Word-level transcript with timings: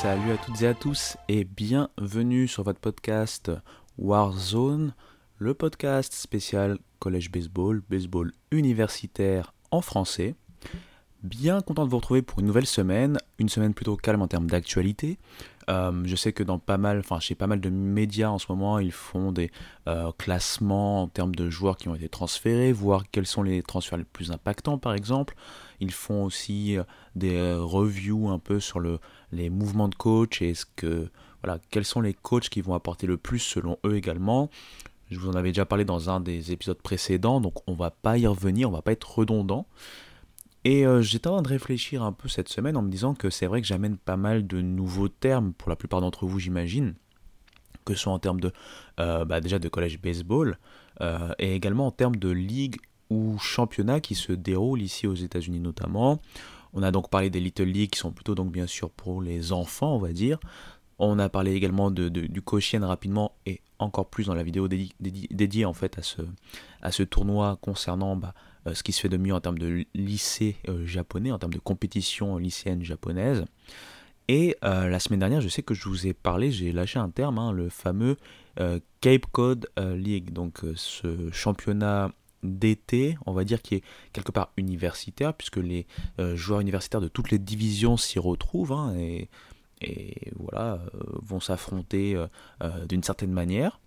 Salut 0.00 0.30
à 0.30 0.36
toutes 0.36 0.62
et 0.62 0.66
à 0.68 0.74
tous 0.74 1.16
et 1.26 1.42
bienvenue 1.42 2.46
sur 2.46 2.62
votre 2.62 2.78
podcast 2.78 3.50
Warzone, 3.98 4.94
le 5.38 5.54
podcast 5.54 6.12
spécial 6.12 6.78
collège 7.00 7.32
baseball, 7.32 7.82
baseball 7.90 8.30
universitaire 8.52 9.54
en 9.72 9.80
français. 9.80 10.36
Bien 11.24 11.60
content 11.62 11.84
de 11.84 11.90
vous 11.90 11.96
retrouver 11.96 12.22
pour 12.22 12.38
une 12.38 12.46
nouvelle 12.46 12.64
semaine, 12.64 13.18
une 13.40 13.48
semaine 13.48 13.74
plutôt 13.74 13.96
calme 13.96 14.22
en 14.22 14.28
termes 14.28 14.46
d'actualité. 14.46 15.18
Euh, 15.68 15.90
je 16.04 16.14
sais 16.14 16.32
que 16.32 16.44
dans 16.44 16.60
pas 16.60 16.78
mal, 16.78 17.00
enfin 17.00 17.18
chez 17.18 17.34
pas 17.34 17.48
mal 17.48 17.60
de 17.60 17.68
médias 17.68 18.28
en 18.28 18.38
ce 18.38 18.46
moment, 18.48 18.78
ils 18.78 18.92
font 18.92 19.32
des 19.32 19.50
euh, 19.88 20.12
classements 20.16 21.02
en 21.02 21.08
termes 21.08 21.34
de 21.34 21.50
joueurs 21.50 21.76
qui 21.76 21.88
ont 21.88 21.96
été 21.96 22.08
transférés, 22.08 22.72
voir 22.72 23.02
quels 23.10 23.26
sont 23.26 23.42
les 23.42 23.64
transferts 23.64 23.98
les 23.98 24.04
plus 24.04 24.30
impactants 24.30 24.78
par 24.78 24.94
exemple. 24.94 25.34
Ils 25.80 25.92
font 25.92 26.22
aussi 26.22 26.78
euh, 26.78 26.84
des 27.16 27.52
reviews 27.52 28.28
un 28.30 28.38
peu 28.38 28.60
sur 28.60 28.78
le, 28.78 29.00
les 29.32 29.50
mouvements 29.50 29.88
de 29.88 29.94
coach 29.94 30.42
et 30.42 30.54
ce 30.54 30.64
que 30.76 31.08
voilà, 31.42 31.60
quels 31.70 31.84
sont 31.84 32.00
les 32.00 32.14
coachs 32.14 32.48
qui 32.48 32.60
vont 32.60 32.74
apporter 32.74 33.06
le 33.06 33.16
plus 33.16 33.38
selon 33.38 33.78
eux 33.84 33.96
également. 33.96 34.50
Je 35.10 35.18
vous 35.18 35.28
en 35.28 35.34
avais 35.34 35.50
déjà 35.50 35.64
parlé 35.64 35.84
dans 35.84 36.10
un 36.10 36.20
des 36.20 36.52
épisodes 36.52 36.80
précédents, 36.80 37.40
donc 37.40 37.54
on 37.66 37.74
va 37.74 37.90
pas 37.90 38.18
y 38.18 38.26
revenir, 38.26 38.68
on 38.68 38.72
va 38.72 38.82
pas 38.82 38.92
être 38.92 39.18
redondant. 39.18 39.66
Et 40.64 40.86
euh, 40.86 41.00
j'étais 41.00 41.28
en 41.28 41.34
train 41.34 41.42
de 41.42 41.48
réfléchir 41.48 42.02
un 42.02 42.12
peu 42.12 42.28
cette 42.28 42.48
semaine 42.48 42.76
en 42.76 42.82
me 42.82 42.90
disant 42.90 43.14
que 43.14 43.30
c'est 43.30 43.46
vrai 43.46 43.62
que 43.62 43.66
j'amène 43.66 43.96
pas 43.96 44.16
mal 44.16 44.46
de 44.46 44.60
nouveaux 44.60 45.08
termes 45.08 45.52
pour 45.52 45.70
la 45.70 45.76
plupart 45.76 46.00
d'entre 46.00 46.26
vous, 46.26 46.38
j'imagine, 46.38 46.94
que 47.84 47.94
ce 47.94 48.00
soit 48.00 48.12
en 48.12 48.18
termes 48.18 48.40
de 48.40 48.52
euh, 49.00 49.24
bah, 49.24 49.40
de 49.40 49.68
collège 49.68 50.00
baseball 50.00 50.58
euh, 51.00 51.32
et 51.38 51.54
également 51.54 51.86
en 51.86 51.90
termes 51.90 52.16
de 52.16 52.28
ligue 52.28 52.76
ou 53.08 53.38
championnat 53.38 54.00
qui 54.00 54.14
se 54.14 54.32
déroulent 54.32 54.82
ici 54.82 55.06
aux 55.06 55.14
États-Unis 55.14 55.60
notamment. 55.60 56.20
On 56.78 56.82
a 56.84 56.92
donc 56.92 57.10
parlé 57.10 57.28
des 57.28 57.40
Little 57.40 57.64
League 57.64 57.90
qui 57.90 57.98
sont 57.98 58.12
plutôt 58.12 58.36
donc 58.36 58.52
bien 58.52 58.68
sûr 58.68 58.88
pour 58.90 59.20
les 59.20 59.52
enfants, 59.52 59.96
on 59.96 59.98
va 59.98 60.12
dire. 60.12 60.38
On 61.00 61.18
a 61.18 61.28
parlé 61.28 61.54
également 61.54 61.90
de, 61.90 62.08
du 62.08 62.40
Koshien 62.40 62.86
rapidement 62.86 63.32
et 63.46 63.62
encore 63.80 64.08
plus 64.08 64.26
dans 64.26 64.34
la 64.34 64.44
vidéo 64.44 64.68
dédiée, 64.68 65.64
en 65.64 65.72
fait 65.72 65.98
à 65.98 66.02
ce, 66.02 66.22
à 66.80 66.92
ce 66.92 67.02
tournoi 67.02 67.58
concernant 67.60 68.14
bah, 68.14 68.32
euh, 68.68 68.74
ce 68.74 68.84
qui 68.84 68.92
se 68.92 69.00
fait 69.00 69.08
de 69.08 69.16
mieux 69.16 69.34
en 69.34 69.40
termes 69.40 69.58
de 69.58 69.86
lycée 69.92 70.54
euh, 70.68 70.86
japonais, 70.86 71.32
en 71.32 71.38
termes 71.40 71.52
de 71.52 71.58
compétition 71.58 72.38
lycéenne 72.38 72.84
japonaise. 72.84 73.44
Et 74.28 74.56
euh, 74.62 74.88
la 74.88 75.00
semaine 75.00 75.18
dernière, 75.18 75.40
je 75.40 75.48
sais 75.48 75.64
que 75.64 75.74
je 75.74 75.88
vous 75.88 76.06
ai 76.06 76.12
parlé, 76.12 76.52
j'ai 76.52 76.70
lâché 76.70 77.00
un 77.00 77.10
terme, 77.10 77.38
hein, 77.38 77.50
le 77.50 77.70
fameux 77.70 78.16
Cape 79.00 79.26
Cod 79.30 79.68
League, 79.78 80.32
donc 80.32 80.62
ce 80.74 81.30
championnat 81.30 82.10
d'été, 82.42 83.16
on 83.26 83.32
va 83.32 83.44
dire, 83.44 83.62
qui 83.62 83.76
est 83.76 83.84
quelque 84.12 84.32
part 84.32 84.52
universitaire, 84.56 85.34
puisque 85.34 85.56
les 85.56 85.86
joueurs 86.34 86.60
universitaires 86.60 87.00
de 87.00 87.08
toutes 87.08 87.30
les 87.30 87.38
divisions 87.38 87.96
s'y 87.96 88.18
retrouvent, 88.18 88.72
hein, 88.72 88.94
et, 88.96 89.28
voilà, 90.36 90.80
vont 91.22 91.40
s'affronter 91.40 92.16
d'une 92.88 93.02
certaine 93.02 93.32
manière. 93.32 93.80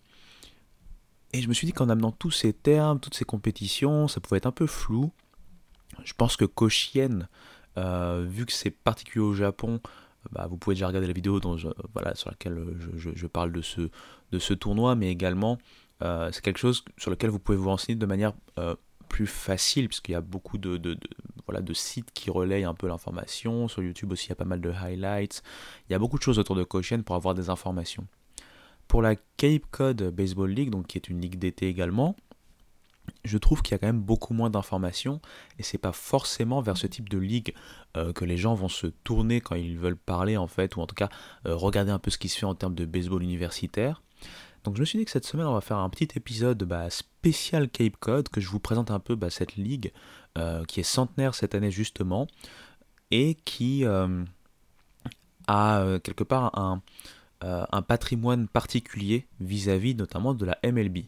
Et 1.34 1.42
je 1.42 1.48
me 1.48 1.54
suis 1.54 1.66
dit 1.66 1.74
qu'en 1.74 1.90
amenant 1.90 2.12
tous 2.12 2.32
ces 2.32 2.54
termes, 2.54 3.00
toutes 3.00 3.16
ces 3.16 3.26
compétitions, 3.26 4.08
ça 4.08 4.20
pouvait 4.20 4.38
être 4.38 4.48
un 4.48 4.52
peu 4.52 4.68
flou. 4.68 5.12
Je 6.04 6.14
pense 6.14 6.36
que 6.36 6.46
Koshien, 6.46 7.28
euh, 7.78 8.26
vu 8.28 8.46
que 8.46 8.52
c'est 8.52 8.72
particulier 8.72 9.24
au 9.24 9.34
Japon, 9.34 9.80
bah, 10.32 10.48
vous 10.50 10.58
pouvez 10.58 10.76
déjà 10.76 10.88
regarder 10.88 11.08
la 11.08 11.14
vidéo 11.14 11.40
voilà, 11.94 12.16
sur 12.16 12.30
laquelle 12.30 12.78
je, 12.98 13.28
parle 13.28 13.52
de 13.52 13.62
ce 14.40 14.54
tournoi, 14.54 14.96
mais 14.96 15.10
également 15.10 15.58
euh, 16.02 16.30
c'est 16.32 16.44
quelque 16.44 16.60
chose 16.60 16.84
sur 16.98 17.12
lequel 17.12 17.30
vous 17.30 17.40
pouvez 17.40 17.58
vous 17.58 17.70
renseigner 17.70 17.96
de 17.96 18.06
manière 18.06 18.34
euh, 18.58 18.76
plus 19.08 19.28
facile, 19.28 19.88
puisqu'il 19.88 20.14
y 20.14 20.16
a 20.16 20.22
beaucoup 20.22 20.58
de, 20.58 20.98
sites 21.74 22.12
qui 22.14 22.30
relayent 22.30 22.64
un 22.64 22.74
peu 22.74 22.88
l'information. 22.88 23.68
Sur 23.68 23.84
YouTube 23.84 24.12
aussi, 24.12 24.28
il 24.28 24.30
y 24.30 24.32
a 24.34 24.36
pas 24.36 24.46
mal 24.46 24.62
de 24.62 24.72
highlights. 24.72 25.44
Il 25.90 25.94
y 25.94 25.96
a 25.96 26.00
beaucoup 26.00 26.18
de 26.18 26.24
choses 26.24 26.40
autour 26.40 26.56
de 26.56 26.64
Koshien 26.64 27.02
pour 27.02 27.16
avoir 27.16 27.36
des 27.36 27.50
informations. 27.50 28.08
Pour 28.88 29.02
la 29.02 29.16
Cape 29.38 29.66
Cod 29.72 30.02
Baseball 30.10 30.50
League, 30.50 30.74
qui 30.88 30.98
est 30.98 31.08
une 31.08 31.22
ligue 31.22 31.38
d'été 31.38 31.68
également, 31.68 32.16
je 33.24 33.38
trouve 33.38 33.62
qu'il 33.62 33.74
y 33.74 33.76
a 33.76 33.78
quand 33.78 33.88
même 33.88 34.02
beaucoup 34.02 34.34
moins 34.34 34.50
d'informations 34.50 35.22
et 35.60 35.64
c'est 35.64 35.78
pas 35.78 35.92
forcément 35.92 36.62
vers 36.62 36.78
ce 36.78 36.88
type 36.88 37.10
de 37.10 37.18
ligue 37.18 37.54
euh, 37.98 38.14
que 38.14 38.26
les 38.26 38.38
gens 38.38 38.54
vont 38.54 38.70
se 38.70 38.88
tourner 38.88 39.42
quand 39.42 39.56
ils 39.56 39.78
veulent 39.78 39.98
parler 39.98 40.38
en 40.38 40.48
fait 40.48 40.76
ou 40.76 40.82
en 40.82 40.88
tout 40.88 40.96
cas 40.96 41.10
regarder 41.46 41.92
un 41.92 42.00
peu 42.00 42.12
ce 42.12 42.18
qui 42.18 42.30
se 42.30 42.40
fait 42.40 42.46
en 42.46 42.56
termes 42.56 42.76
de 42.76 42.86
baseball 42.86 43.24
universitaire. 43.24 44.02
Donc 44.64 44.76
je 44.76 44.82
me 44.82 44.86
suis 44.86 45.00
dit 45.00 45.06
que 45.06 45.12
cette 45.12 45.26
semaine 45.26 45.48
on 45.48 45.54
va 45.54 45.62
faire 45.62 45.78
un 45.78 45.90
petit 45.90 46.08
épisode 46.16 46.64
bah, 46.64 46.90
spécial 46.90 47.70
Cape 47.70 47.98
Cod 48.00 48.30
que 48.30 48.40
je 48.42 48.48
vous 48.48 48.60
présente 48.60 48.92
un 48.92 49.00
peu 49.00 49.16
bah, 49.16 49.30
cette 49.30 49.56
ligue 49.56 49.92
euh, 50.38 50.64
qui 50.66 50.80
est 50.80 50.84
centenaire 50.84 51.36
cette 51.36 51.56
année 51.56 51.72
justement 51.72 52.28
et 53.10 53.36
qui 53.46 53.84
a 55.48 56.00
quelque 56.04 56.24
part 56.24 56.80
euh, 57.44 57.66
un 57.72 57.82
patrimoine 57.82 58.48
particulier 58.48 59.26
vis-à-vis 59.40 59.96
notamment 59.96 60.36
de 60.36 60.46
la 60.46 60.60
MLB. 60.64 61.06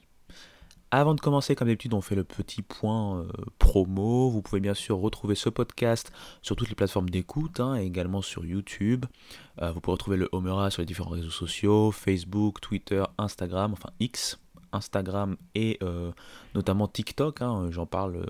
Avant 0.96 1.16
de 1.16 1.22
commencer, 1.22 1.56
comme 1.56 1.70
d'habitude, 1.70 1.96
on 1.96 2.02
fait 2.02 2.14
le 2.14 2.24
petit 2.24 2.62
point 2.62 3.22
euh, 3.22 3.28
promo. 3.58 4.30
Vous 4.30 4.44
pouvez 4.44 4.62
bien 4.62 4.76
sûr 4.76 5.00
retrouver 5.00 5.34
ce 5.34 5.50
podcast 5.50 6.14
sur 6.44 6.56
toutes 6.56 6.70
les 6.70 6.76
plateformes 6.76 7.10
d'écoute, 7.10 7.60
hein, 7.60 7.74
également 7.74 8.22
sur 8.22 8.46
YouTube. 8.46 9.08
Euh, 9.60 9.72
vous 9.72 9.82
pouvez 9.82 9.94
retrouver 9.94 10.18
le 10.18 10.30
Homera 10.34 10.70
sur 10.70 10.84
les 10.84 10.86
différents 10.86 11.10
réseaux 11.10 11.32
sociaux, 11.32 11.90
Facebook, 11.90 12.62
Twitter, 12.62 13.04
Instagram, 13.18 13.74
enfin 13.74 13.90
X, 14.00 14.40
Instagram 14.72 15.36
et 15.56 15.80
notamment 16.54 16.88
TikTok. 16.88 17.42
Hein. 17.42 17.72
j'en 17.72 17.88
parle, 17.88 18.28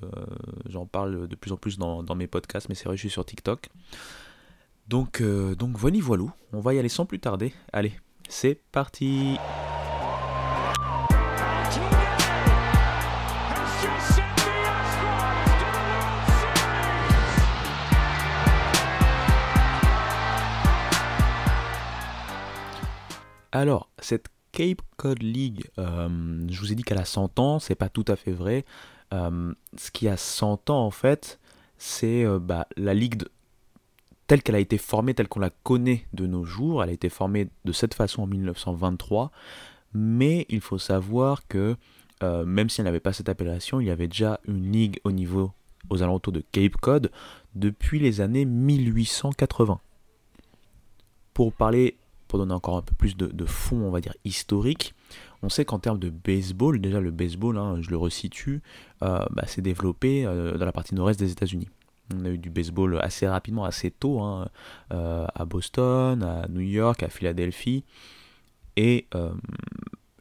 j'en 0.70 0.86
parle 0.86 1.28
de 1.28 1.36
plus 1.36 1.52
en 1.52 1.58
plus 1.58 1.78
dans, 1.78 2.16
mes 2.16 2.28
podcasts, 2.28 2.70
mais 2.70 2.76
c'est 2.76 2.86
vrai, 2.86 2.96
je 2.96 3.02
suis 3.02 3.10
sur 3.10 3.26
TikTok. 3.26 3.68
Donc, 4.88 5.20
euh, 5.20 5.54
donc 5.54 5.76
voilà, 5.78 5.98
voilou, 6.00 6.32
on 6.54 6.62
va 6.62 6.74
y 6.74 6.80
aller 6.80 6.88
sans 6.88 7.06
plus 7.06 7.20
tarder. 7.20 7.54
Allez, 7.74 7.92
c'est 8.30 8.56
parti 8.72 9.36
Alors, 23.56 23.90
cette 24.00 24.30
Cape 24.52 24.82
Cod 24.98 25.22
League, 25.22 25.70
euh, 25.78 26.44
je 26.50 26.60
vous 26.60 26.72
ai 26.72 26.76
dit 26.76 26.84
qu'elle 26.84 26.98
a 26.98 27.06
100 27.06 27.38
ans, 27.38 27.60
c'est 27.60 27.76
pas 27.76 27.90
tout 27.90 28.06
à 28.08 28.16
fait 28.16 28.32
vrai. 28.32 28.66
Euh, 29.14 29.54
ce 29.78 29.92
qui 29.92 30.08
a 30.08 30.18
100 30.18 30.72
ans 30.72 30.84
en 30.86 30.92
fait, 30.92 31.40
c'est 31.78 32.26
bah, 32.40 32.68
la 32.78 32.96
ligue 32.96 33.24
telle 34.26 34.42
qu'elle 34.42 34.56
a 34.56 34.60
été 34.60 34.80
formée, 34.80 35.14
telle 35.14 35.28
qu'on 35.28 35.40
la 35.40 35.52
connaît 35.52 36.08
de 36.14 36.26
nos 36.26 36.46
jours. 36.46 36.84
Elle 36.84 36.90
a 36.90 36.94
été 36.94 37.10
formée 37.10 37.50
de 37.66 37.72
cette 37.72 37.94
façon 37.94 38.24
en 38.24 38.28
1923, 38.28 39.32
mais 39.94 40.48
il 40.50 40.60
faut 40.60 40.80
savoir 40.80 41.48
que 41.48 41.76
euh, 42.24 42.46
même 42.46 42.70
si 42.70 42.82
elle 42.82 42.86
n'avait 42.86 43.00
pas 43.00 43.14
cette 43.14 43.30
appellation, 43.30 43.80
il 43.80 43.88
y 43.88 43.92
avait 43.92 44.08
déjà 44.08 44.40
une 44.48 44.72
ligue 44.72 45.00
au 45.04 45.12
niveau 45.12 45.52
aux 45.90 46.02
alentours 46.02 46.34
de 46.34 46.44
Cape 46.52 46.78
Cod 46.78 47.12
depuis 47.54 48.00
les 48.00 48.22
années 48.22 48.46
1880. 48.46 49.80
Pour 51.34 51.54
parler, 51.54 51.98
donner 52.38 52.54
encore 52.54 52.78
un 52.78 52.82
peu 52.82 52.96
plus 52.96 53.16
de, 53.18 53.46
fond, 53.46 53.78
on 53.78 53.92
va 53.92 54.02
dire 54.02 54.16
historique, 54.26 54.94
on 55.42 55.50
sait 55.50 55.66
qu'en 55.66 55.80
termes 55.80 56.00
de 56.00 56.10
baseball, 56.10 56.80
déjà 56.80 57.00
le 57.00 57.12
baseball, 57.12 57.58
hein, 57.58 57.78
je 57.82 57.90
le 57.90 57.98
resitue, 57.98 58.62
euh, 59.02 59.26
bah, 59.32 59.46
s'est 59.46 59.62
développé 59.62 60.26
euh, 60.26 60.58
dans 60.58 60.66
la 60.66 60.72
partie 60.72 60.96
nord-est 60.96 61.20
des 61.20 61.32
États-Unis. 61.32 61.68
On 62.14 62.26
a 62.26 62.30
eu 62.30 62.38
du 62.38 62.50
baseball 62.50 63.00
assez 63.02 63.28
rapidement, 63.28 63.64
assez 63.64 63.92
tôt, 63.92 64.22
hein, 64.22 64.50
euh, 64.92 65.26
à 65.34 65.46
Boston, 65.46 66.22
à 66.24 66.48
New 66.50 66.62
York, 66.62 67.02
à 67.04 67.10
Philadelphie. 67.10 67.84
Et 68.76 69.08
euh, 69.16 69.32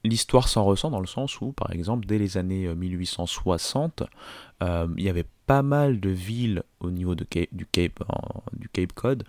l'histoire 0.04 0.48
s'en 0.48 0.64
ressent 0.64 0.90
dans 0.90 1.00
le 1.00 1.06
sens 1.06 1.40
où, 1.40 1.52
par 1.52 1.72
exemple, 1.72 2.06
dès 2.06 2.18
les 2.18 2.36
années 2.36 2.72
1860, 2.72 4.04
euh, 4.62 4.86
il 4.96 5.04
y 5.04 5.08
avait 5.08 5.26
pas 5.46 5.62
mal 5.62 6.00
de 6.00 6.10
villes 6.10 6.62
au 6.80 6.90
niveau 6.90 7.14
de 7.14 7.26
du, 7.52 7.66
Cape, 7.66 8.02
du 8.52 8.68
Cape 8.68 8.92
Cod, 8.92 9.24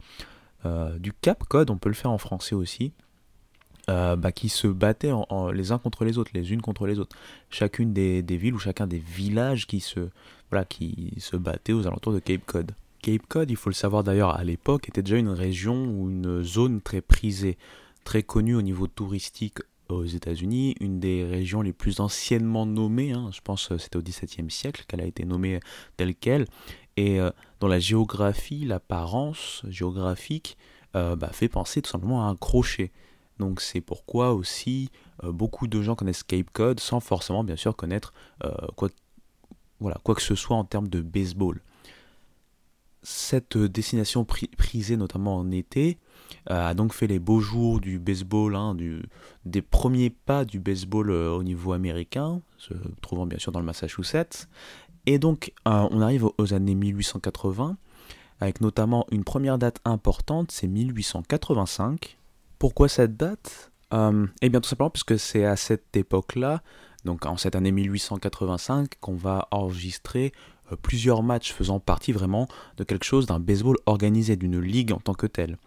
du 1.00 1.14
Cap 1.14 1.44
Cod, 1.44 1.70
on 1.70 1.78
peut 1.78 1.90
le 1.90 1.96
faire 1.96 2.12
en 2.12 2.18
français 2.18 2.56
aussi, 2.56 2.94
bah, 3.88 4.32
qui 4.34 4.50
se 4.50 4.68
battaient 4.68 5.12
les 5.54 5.72
uns 5.72 5.78
contre 5.78 6.06
les 6.06 6.18
autres, 6.18 6.32
les 6.34 6.52
unes 6.54 6.62
contre 6.62 6.88
les 6.88 7.00
autres. 7.00 7.16
Chacune 7.50 7.94
des, 7.94 8.22
villes 8.38 8.56
ou 8.56 8.60
chacun 8.60 8.88
des 8.88 9.00
villages 9.00 9.68
qui 9.68 9.80
se, 9.80 10.10
qui 10.70 11.14
se 11.18 11.36
battaient 11.36 11.74
aux 11.74 11.88
alentours 11.88 12.14
de 12.14 12.20
Cape 12.20 12.46
Cod. 12.46 12.72
Cape 13.02 13.28
Cod, 13.28 13.52
il 13.52 13.58
faut 13.58 13.70
le 13.70 13.76
savoir 13.76 14.04
d'ailleurs 14.04 14.36
à 14.36 14.44
l'époque, 14.46 14.88
était 14.88 15.02
déjà 15.02 15.18
une 15.18 15.30
région 15.30 15.86
ou 15.86 16.10
une 16.10 16.42
zone 16.42 16.80
très 16.82 17.02
prisée, 17.02 17.58
très 18.06 18.24
connue 18.24 18.56
au 18.56 18.62
niveau 18.62 18.88
touristique 18.88 19.60
aux 19.90 20.06
États-Unis, 20.06 20.76
une 20.80 21.02
des 21.02 21.26
régions 21.26 21.62
les 21.62 21.74
plus 21.74 22.00
anciennement 22.00 22.66
nommées, 22.66 23.12
hein, 23.12 23.30
je 23.34 23.42
pense 23.42 23.68
que 23.68 23.78
c'était 23.78 23.98
au 23.98 24.02
XVIIe 24.02 24.50
siècle 24.50 24.86
qu'elle 24.88 25.02
a 25.02 25.06
été 25.06 25.26
nommée 25.26 25.60
telle 25.98 26.16
qu'elle, 26.16 26.46
et 26.98 27.20
euh, 27.20 27.32
dans 27.60 27.68
la 27.68 27.80
géographie, 27.80 28.66
l'apparence 28.66 29.64
géographique 29.68 30.58
euh, 30.96 31.16
bah, 31.16 31.30
fait 31.32 31.50
penser 31.50 31.82
tout 31.82 31.90
simplement 31.90 32.28
à 32.28 32.30
un 32.30 32.36
crochet. 32.36 32.92
Donc 33.40 33.62
c'est 33.62 33.82
pourquoi 33.82 34.34
aussi 34.34 34.90
euh, 35.24 35.32
beaucoup 35.32 35.68
de 35.68 35.82
gens 35.82 35.96
connaissent 35.96 36.24
Cape 36.24 36.52
Cod 36.54 36.80
sans 36.80 37.00
forcément 37.00 37.44
bien 37.44 37.56
sûr 37.56 37.76
connaître 37.76 38.14
quoi, 38.76 38.90
voilà, 39.80 39.98
quoi 40.04 40.14
que 40.14 40.22
ce 40.22 40.36
soit 40.36 40.56
en 40.56 40.64
termes 40.66 40.88
de 40.88 41.02
baseball. 41.02 41.62
cette 43.02 43.58
destination 43.58 44.24
prisée 44.24 44.96
notamment 44.96 45.38
en 45.38 45.50
été 45.50 45.98
a 46.46 46.74
donc 46.74 46.94
fait 46.94 47.08
les 47.08 47.20
beaux 47.20 47.40
jours 47.40 47.80
du 47.80 48.00
baseball, 48.00 48.56
hein, 48.56 48.78
des 49.46 49.62
premiers 49.62 50.10
pas 50.10 50.46
du 50.46 50.60
baseball 50.60 51.10
au 51.10 51.42
niveau 51.42 51.74
américain, 51.74 52.42
se 52.58 52.74
trouvant 53.02 53.26
bien 53.26 53.40
sûr 53.40 53.52
dans 53.52 53.60
le 53.60 53.66
Massachusetts. 53.66 54.48
Et 55.06 55.20
donc 55.20 55.54
on 55.66 56.02
arrive 56.02 56.28
aux 56.38 56.54
années 56.54 56.76
1880 56.76 57.78
avec 58.40 58.62
notamment 58.62 59.06
une 59.12 59.24
première 59.24 59.58
date 59.58 59.80
importante, 59.86 60.52
c'est 60.52 60.68
1885. 60.68 62.18
Pourquoi 62.60 62.90
cette 62.90 63.16
date? 63.16 63.72
Euh, 63.94 64.28
Eh 64.42 64.50
bien 64.50 64.60
tout 64.60 64.70
simplement 64.70 64.90
parce 64.90 65.04
que 65.04 65.18
c'est 65.18 65.46
à 65.46 65.56
cette 65.56 65.96
époque-là, 65.96 66.62
donc 67.06 67.26
en 67.26 67.38
cette 67.38 67.56
année 67.56 67.72
1885, 67.72 69.00
qu'on 69.00 69.16
va 69.16 69.48
enregistrer 69.52 70.34
euh, 70.72 70.76
plusieurs 70.76 71.24
matchs 71.24 71.54
faisant 71.54 71.80
partie 71.80 72.12
vraiment 72.12 72.48
de 72.78 72.84
quelque 72.84 73.06
chose 73.06 73.26
d'un 73.28 73.40
baseball 73.40 73.78
organisé, 73.86 74.36
d'une 74.36 74.60
ligue 74.60 74.92
en 74.92 75.00
tant 75.00 75.14
que 75.14 75.28
telle. 75.28 75.58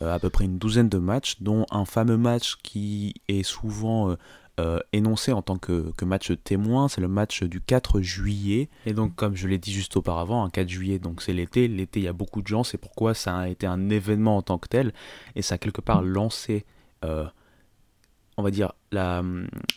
Euh, 0.00 0.14
à 0.14 0.18
peu 0.18 0.30
près 0.30 0.46
une 0.46 0.58
douzaine 0.58 0.88
de 0.88 0.98
matchs, 0.98 1.42
dont 1.42 1.66
un 1.70 1.84
fameux 1.84 2.16
match 2.16 2.56
qui 2.62 3.14
est 3.28 3.42
souvent 3.42 4.16
euh, 4.62 4.78
énoncé 4.92 5.32
en 5.32 5.42
tant 5.42 5.58
que, 5.58 5.92
match 6.04 6.32
témoin, 6.44 6.86
c'est 6.86 7.00
le 7.00 7.08
match 7.08 7.42
du 7.42 7.60
4 7.60 8.00
juillet. 8.00 8.68
Et 8.86 8.92
donc, 8.92 9.16
comme 9.16 9.34
je 9.34 9.48
l'ai 9.48 9.58
dit 9.58 9.72
juste 9.72 9.96
auparavant, 9.96 10.44
un 10.44 10.50
4 10.50 10.68
juillet, 10.68 10.98
donc 11.00 11.20
c'est 11.20 11.32
l'été. 11.32 11.66
L'été, 11.66 11.98
il 12.00 12.04
y 12.04 12.08
a 12.08 12.12
beaucoup 12.12 12.42
de 12.42 12.46
gens, 12.46 12.62
c'est 12.62 12.78
pourquoi 12.78 13.12
ça 13.14 13.36
a 13.36 13.48
été 13.48 13.66
un 13.66 13.90
événement 13.90 14.36
en 14.36 14.42
tant 14.42 14.58
que 14.58 14.68
tel. 14.68 14.92
Et 15.34 15.42
ça 15.42 15.56
a 15.56 15.58
quelque 15.58 15.80
part 15.80 16.02
lancé, 16.02 16.64
euh, 17.04 17.26
on 18.36 18.44
va 18.44 18.52
dire, 18.52 18.72
la, 18.92 19.24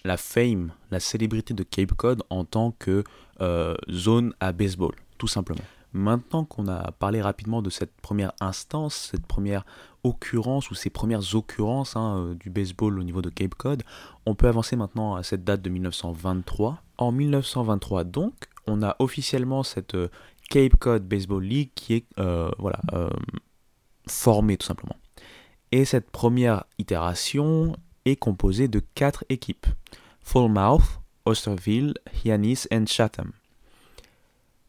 la 0.04 0.18
fame, 0.18 0.72
la 0.92 1.00
célébrité 1.00 1.56
de 1.56 1.64
Cape 1.64 1.94
Cod 1.94 2.22
en 2.30 2.46
tant 2.46 2.72
que 2.78 3.04
euh, 3.42 3.76
zone 3.90 4.34
à 4.40 4.52
baseball, 4.52 4.94
tout 5.18 5.28
simplement. 5.28 5.64
Maintenant 5.96 6.44
qu'on 6.44 6.68
a 6.68 6.92
parlé 6.92 7.22
rapidement 7.22 7.62
de 7.62 7.70
cette 7.70 7.96
première 8.02 8.34
instance, 8.42 9.12
cette 9.12 9.26
première 9.26 9.66
occurrence 10.04 10.70
ou 10.70 10.76
ces 10.76 10.90
premières 10.90 11.36
occurrences 11.36 11.96
hein, 11.96 12.18
euh, 12.18 12.34
du 12.34 12.50
baseball 12.50 13.00
au 13.00 13.04
niveau 13.04 13.22
de 13.22 13.30
Cape 13.30 13.56
Cod, 13.56 13.82
on 14.26 14.36
peut 14.36 14.50
avancer 14.50 14.76
maintenant 14.76 15.16
à 15.16 15.24
cette 15.24 15.46
date 15.46 15.62
de 15.62 15.70
1923. 15.70 16.84
En 16.98 17.14
1923 17.14 18.04
donc, 18.04 18.34
on 18.68 18.84
a 18.84 18.98
officiellement 19.00 19.64
cette 19.64 19.96
euh, 19.96 20.10
Cape 20.50 20.76
Cod 20.76 21.08
Baseball 21.08 21.42
League 21.42 21.72
qui 21.76 21.94
est 21.94 22.06
euh, 22.20 22.52
voilà, 22.60 22.82
formée 24.06 24.58
tout 24.58 24.68
simplement. 24.68 24.98
Et 25.72 25.86
cette 25.86 26.12
première 26.12 26.66
itération 26.78 27.74
est 28.04 28.18
composée 28.18 28.68
de 28.68 28.82
quatre 28.96 29.24
équipes. 29.30 29.68
Falmouth, 30.20 31.00
Osterville, 31.24 31.94
Hyannis 32.26 32.68
et 32.70 32.86
Chatham 32.86 33.32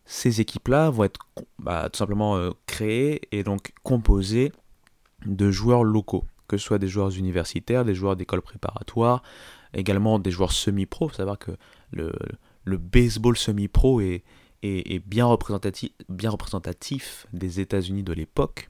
ces 0.06 0.40
équipes-là 0.40 0.88
vont 0.90 1.04
être 1.04 1.20
bah, 1.58 1.88
tout 1.92 1.98
simplement 1.98 2.36
euh, 2.36 2.50
créées 2.66 3.20
et 3.32 3.42
donc 3.42 3.72
composées 3.82 4.52
de 5.26 5.50
joueurs 5.50 5.82
locaux, 5.82 6.24
que 6.46 6.56
ce 6.56 6.64
soit 6.64 6.78
des 6.78 6.88
joueurs 6.88 7.10
universitaires, 7.10 7.84
des 7.84 7.94
joueurs 7.94 8.14
d'école 8.14 8.40
préparatoire, 8.40 9.22
également 9.74 10.18
des 10.20 10.30
joueurs 10.30 10.52
semi-pro. 10.52 11.10
Savoir 11.10 11.38
que 11.38 11.52
le, 11.90 12.12
baseball 12.64 13.36
semi-pro 13.36 14.00
est, 14.00 14.22
est, 14.62 15.04
bien, 15.06 15.26
représentatif, 15.26 15.90
bien 16.08 16.30
représentatif 16.30 17.26
des 17.32 17.60
États-Unis 17.60 18.04
de 18.04 18.12
l'époque. 18.12 18.68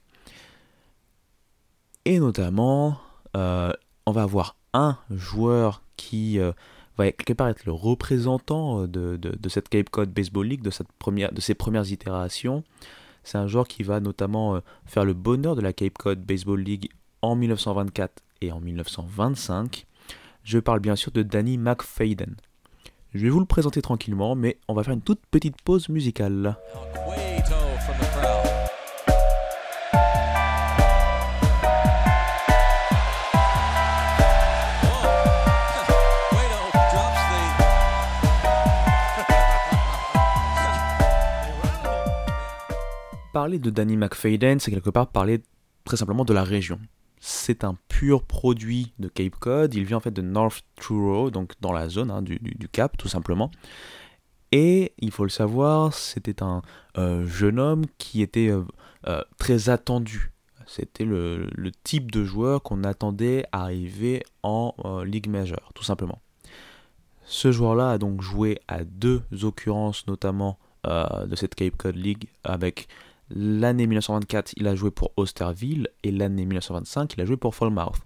Et 2.05 2.19
notamment, 2.19 2.99
euh, 3.35 3.71
on 4.05 4.11
va 4.11 4.23
avoir 4.23 4.55
un 4.73 4.97
joueur 5.09 5.83
qui 5.97 6.39
euh, 6.39 6.51
va 6.97 7.07
être 7.07 7.65
le 7.65 7.71
représentant 7.71 8.83
euh, 8.83 8.87
de, 8.87 9.49
cette 9.49 9.69
Cape 9.69 9.89
Cod 9.89 10.09
Baseball 10.09 10.47
League, 10.47 10.61
de 10.61 10.71
ses 11.41 11.55
premières 11.55 11.91
itérations. 11.91 12.63
C'est 13.23 13.37
un 13.37 13.47
joueur 13.47 13.67
qui 13.67 13.83
va 13.83 13.99
notamment 13.99 14.55
euh, 14.55 14.59
faire 14.85 15.05
le 15.05 15.13
bonheur 15.13 15.55
de 15.55 15.61
la 15.61 15.73
Cape 15.73 15.97
Cod 15.97 16.19
Baseball 16.19 16.61
League 16.61 16.89
en 17.21 17.35
1924 17.35 18.23
et 18.41 18.51
en 18.51 18.59
1925. 18.59 19.85
Je 20.43 20.59
parle 20.59 20.79
bien 20.79 20.95
sûr 20.95 21.11
de 21.11 21.23
Danny 21.23 21.57
McFadden. 21.57 22.35
Je 23.13 23.19
vais 23.19 23.29
vous 23.29 23.39
le 23.39 23.45
présenter 23.45 23.81
tranquillement, 23.81 24.35
mais 24.35 24.57
on 24.67 24.73
va 24.73 24.83
faire 24.83 24.93
une 24.93 25.01
toute 25.01 25.21
petite 25.29 25.61
pause 25.61 25.89
musicale. 25.89 26.55
Parler 43.37 43.59
de 43.59 43.69
Danny 43.69 43.97
McFadden, 43.97 44.59
c'est 44.59 44.71
quelque 44.71 44.89
part 44.89 45.05
parler 45.05 45.43
très 45.83 45.95
simplement 45.95 46.25
de 46.25 46.33
la 46.33 46.43
région. 46.43 46.79
C'est 47.19 47.63
un 47.63 47.77
pur 47.87 48.23
produit 48.23 48.93
de 48.97 49.09
Cape 49.09 49.35
Cod. 49.35 49.75
Il 49.75 49.85
vient 49.85 49.97
en 49.97 49.99
fait 49.99 50.09
de 50.09 50.23
North 50.23 50.65
Truro, 50.75 51.29
donc 51.29 51.53
dans 51.61 51.71
la 51.71 51.87
zone 51.87 52.09
hein, 52.09 52.23
du, 52.23 52.39
Cap, 52.71 52.97
tout 52.97 53.07
simplement. 53.07 53.51
Et 54.51 54.93
il 54.97 55.11
faut 55.11 55.21
le 55.21 55.29
savoir, 55.29 55.93
c'était 55.93 56.41
un 56.41 56.63
euh, 56.97 57.27
jeune 57.27 57.59
homme 57.59 57.85
qui 57.99 58.23
était 58.23 58.49
euh, 58.49 58.63
euh, 59.05 59.21
très 59.37 59.69
attendu. 59.69 60.31
C'était 60.65 61.05
le, 61.05 61.47
type 61.83 62.11
de 62.11 62.23
joueur 62.23 62.63
qu'on 62.63 62.83
attendait 62.83 63.45
arriver 63.51 64.23
en 64.41 64.73
Ligue 65.05 65.29
majeure, 65.29 65.73
tout 65.75 65.83
simplement. 65.83 66.23
Ce 67.23 67.51
joueur-là 67.51 67.91
a 67.91 67.97
donc 67.99 68.23
joué 68.23 68.57
à 68.67 68.83
deux 68.83 69.21
occurrences, 69.43 70.07
notamment 70.07 70.57
de 70.85 71.35
cette 71.35 71.53
Cape 71.53 71.75
Cod 71.77 71.95
League, 71.95 72.29
avec 72.43 72.87
L'année 73.29 73.87
1924, 73.87 74.53
il 74.57 74.67
a 74.67 74.75
joué 74.75 74.91
pour 74.91 75.11
Osterville 75.17 75.89
et 76.03 76.11
l'année 76.11 76.45
1925, 76.45 77.13
il 77.13 77.21
a 77.21 77.25
joué 77.25 77.37
pour 77.37 77.55
Falmouth. 77.55 77.97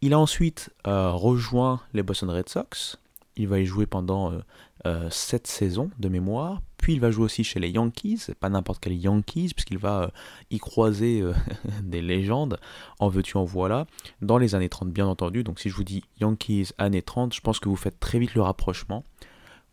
Il 0.00 0.12
a 0.12 0.18
ensuite 0.18 0.70
euh, 0.86 1.10
rejoint 1.10 1.80
les 1.92 2.02
Boston 2.02 2.30
Red 2.30 2.48
Sox. 2.48 2.98
Il 3.36 3.48
va 3.48 3.58
y 3.58 3.66
jouer 3.66 3.86
pendant 3.86 4.30
7 4.30 4.42
euh, 4.86 5.08
euh, 5.08 5.08
saisons 5.10 5.90
de 5.98 6.08
mémoire. 6.08 6.62
Puis 6.76 6.92
il 6.92 7.00
va 7.00 7.10
jouer 7.10 7.24
aussi 7.24 7.44
chez 7.44 7.58
les 7.58 7.70
Yankees, 7.70 8.26
pas 8.38 8.50
n'importe 8.50 8.80
quel 8.80 8.92
Yankees, 8.94 9.52
puisqu'il 9.54 9.78
va 9.78 10.10
y 10.50 10.58
croiser 10.58 11.24
des 11.82 12.02
légendes. 12.02 12.60
En 12.98 13.08
veux-tu, 13.08 13.38
en 13.38 13.44
voilà. 13.44 13.86
Dans 14.20 14.36
les 14.36 14.54
années 14.54 14.68
30, 14.68 14.90
bien 14.90 15.06
entendu. 15.06 15.42
Donc 15.42 15.58
si 15.58 15.70
je 15.70 15.74
vous 15.74 15.84
dis 15.84 16.04
Yankees 16.20 16.68
années 16.76 17.00
30, 17.00 17.34
je 17.34 17.40
pense 17.40 17.58
que 17.58 17.70
vous 17.70 17.76
faites 17.76 17.98
très 17.98 18.18
vite 18.18 18.34
le 18.34 18.42
rapprochement. 18.42 19.04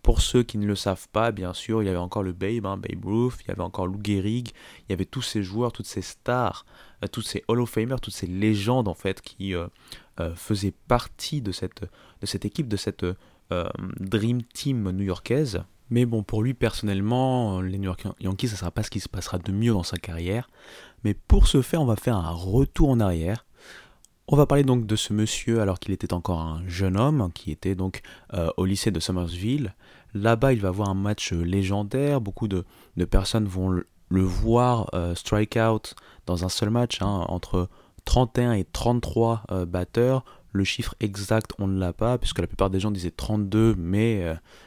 Pour 0.04 0.22
ceux 0.22 0.44
qui 0.44 0.58
ne 0.58 0.66
le 0.66 0.76
savent 0.76 1.08
pas, 1.10 1.32
bien 1.32 1.54
sûr, 1.54 1.84
il 1.84 1.86
y 1.86 1.90
avait 1.90 1.98
encore 1.98 2.24
le 2.24 2.34
Babe, 2.34 2.66
hein, 2.66 2.78
Babe 2.78 3.06
Ruth, 3.06 3.36
il 3.44 3.50
y 3.50 3.52
avait 3.52 3.62
encore 3.62 3.86
Lou 3.86 4.00
Gehrig, 4.04 4.50
il 4.80 4.92
y 4.92 4.94
avait 4.94 5.06
tous 5.06 5.22
ces 5.22 5.44
joueurs, 5.44 5.72
toutes 5.72 5.86
ces 5.86 6.02
stars, 6.02 6.66
euh, 7.04 7.08
tous 7.08 7.22
ces 7.22 7.44
Hall 7.48 7.62
of 7.62 7.70
Famers, 7.70 8.00
toutes 8.02 8.14
ces 8.14 8.28
légendes 8.28 8.88
en 8.88 8.96
fait 8.96 9.22
qui 9.22 9.54
euh, 9.54 9.68
euh, 10.20 10.34
faisaient 10.36 10.74
partie 10.88 11.42
de 11.42 11.52
cette, 11.52 11.84
de 11.84 12.26
cette 12.26 12.46
équipe, 12.46 12.68
de 12.68 12.78
cette 12.78 13.06
Dream 14.00 14.44
Team 14.44 14.92
new-yorkaise. 14.92 15.64
Mais 15.90 16.06
bon, 16.06 16.24
pour 16.24 16.42
lui 16.42 16.54
personnellement, 16.54 17.60
les 17.60 17.78
New 17.78 17.84
York 17.84 18.08
Yankees, 18.22 18.48
ça 18.48 18.54
ne 18.54 18.60
sera 18.60 18.72
pas 18.72 18.82
ce 18.82 18.90
qui 18.90 19.02
se 19.02 19.10
passera 19.10 19.40
de 19.40 19.52
mieux 19.52 19.74
dans 19.74 19.84
sa 19.84 19.98
carrière. 19.98 20.50
Mais 21.04 21.14
pour 21.14 21.48
ce 21.48 21.62
faire, 21.62 21.82
on 21.82 21.86
va 21.86 21.98
faire 21.98 22.16
un 22.16 22.32
retour 22.32 22.90
en 22.90 23.02
arrière. 23.02 23.46
On 24.34 24.38
va 24.38 24.46
parler 24.46 24.64
donc 24.64 24.86
de 24.86 24.96
ce 24.96 25.12
monsieur 25.12 25.60
alors 25.60 25.78
qu'il 25.78 25.94
était 25.94 26.14
encore 26.14 26.40
un 26.40 26.64
jeune 26.66 26.96
homme, 26.96 27.32
qui 27.34 27.52
était 27.52 27.76
donc 27.76 28.02
euh, 28.34 28.50
au 28.56 28.64
lycée 28.64 28.90
de 28.90 29.02
Somersville. 29.02 29.76
Là-bas, 30.14 30.54
il 30.54 30.62
va 30.62 30.70
avoir 30.70 30.90
un 30.90 30.94
match 30.94 31.32
légendaire. 31.32 32.22
Beaucoup 32.22 32.48
de, 32.48 32.66
personnes 33.10 33.46
vont 33.46 33.70
le, 33.70 33.86
voir 34.10 34.90
euh, 34.94 35.16
strike 35.16 35.58
out 35.58 35.96
dans 36.26 36.44
un 36.44 36.50
seul 36.50 36.70
match, 36.70 37.02
hein, 37.02 37.26
entre 37.28 37.70
31 38.06 38.54
et 38.54 38.66
33 38.66 39.44
euh, 39.52 39.66
batteurs. 39.66 40.24
Le 40.52 40.64
chiffre 40.66 40.96
exact, 41.00 41.52
on 41.60 41.68
ne 41.68 41.80
l'a 41.80 41.94
pas, 41.94 42.18
puisque 42.18 42.40
la 42.40 42.48
plupart 42.48 42.70
des 42.70 42.82
gens 42.82 42.92
disaient 42.92 43.12
32, 43.12 43.76
mais 43.78 44.26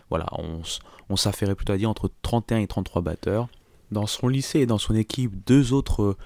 voilà, 0.08 0.26
on, 0.32 0.62
on 1.10 1.16
s'affairait 1.16 1.54
plutôt 1.54 1.74
à 1.74 1.76
dire 1.76 1.90
entre 1.90 2.10
31 2.22 2.58
et 2.58 2.66
33 2.66 3.02
batteurs. 3.02 3.48
Dans 3.90 4.06
son 4.06 4.28
lycée 4.28 4.60
et 4.60 4.66
dans 4.66 4.78
son 4.78 4.94
équipe, 4.94 5.44
deux 5.46 5.74
autres 5.74 6.16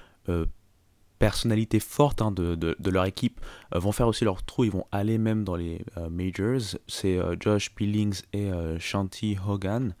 personnalités 1.19 1.79
fortes 1.79 2.21
hein, 2.21 2.31
de, 2.31 2.89
leur 2.89 3.05
équipe 3.05 3.39
euh, 3.75 3.79
vont 3.79 3.91
faire 3.91 4.07
aussi 4.07 4.25
leur 4.25 4.41
trou, 4.43 4.63
ils 4.63 4.71
vont 4.71 4.85
aller 4.91 5.17
même 5.17 5.43
dans 5.43 5.55
les 5.55 5.81
euh, 5.97 6.09
majors. 6.09 6.79
C'est 6.87 7.17
euh, 7.17 7.35
Josh 7.39 7.75
Billings 7.75 8.21
et 8.33 8.49
Shanti 8.79 9.37
Hogan. 9.47 9.93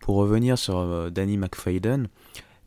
Pour 0.00 0.16
revenir 0.16 0.58
sur 0.58 1.10
Danny 1.12 1.36
McFadden, 1.36 2.08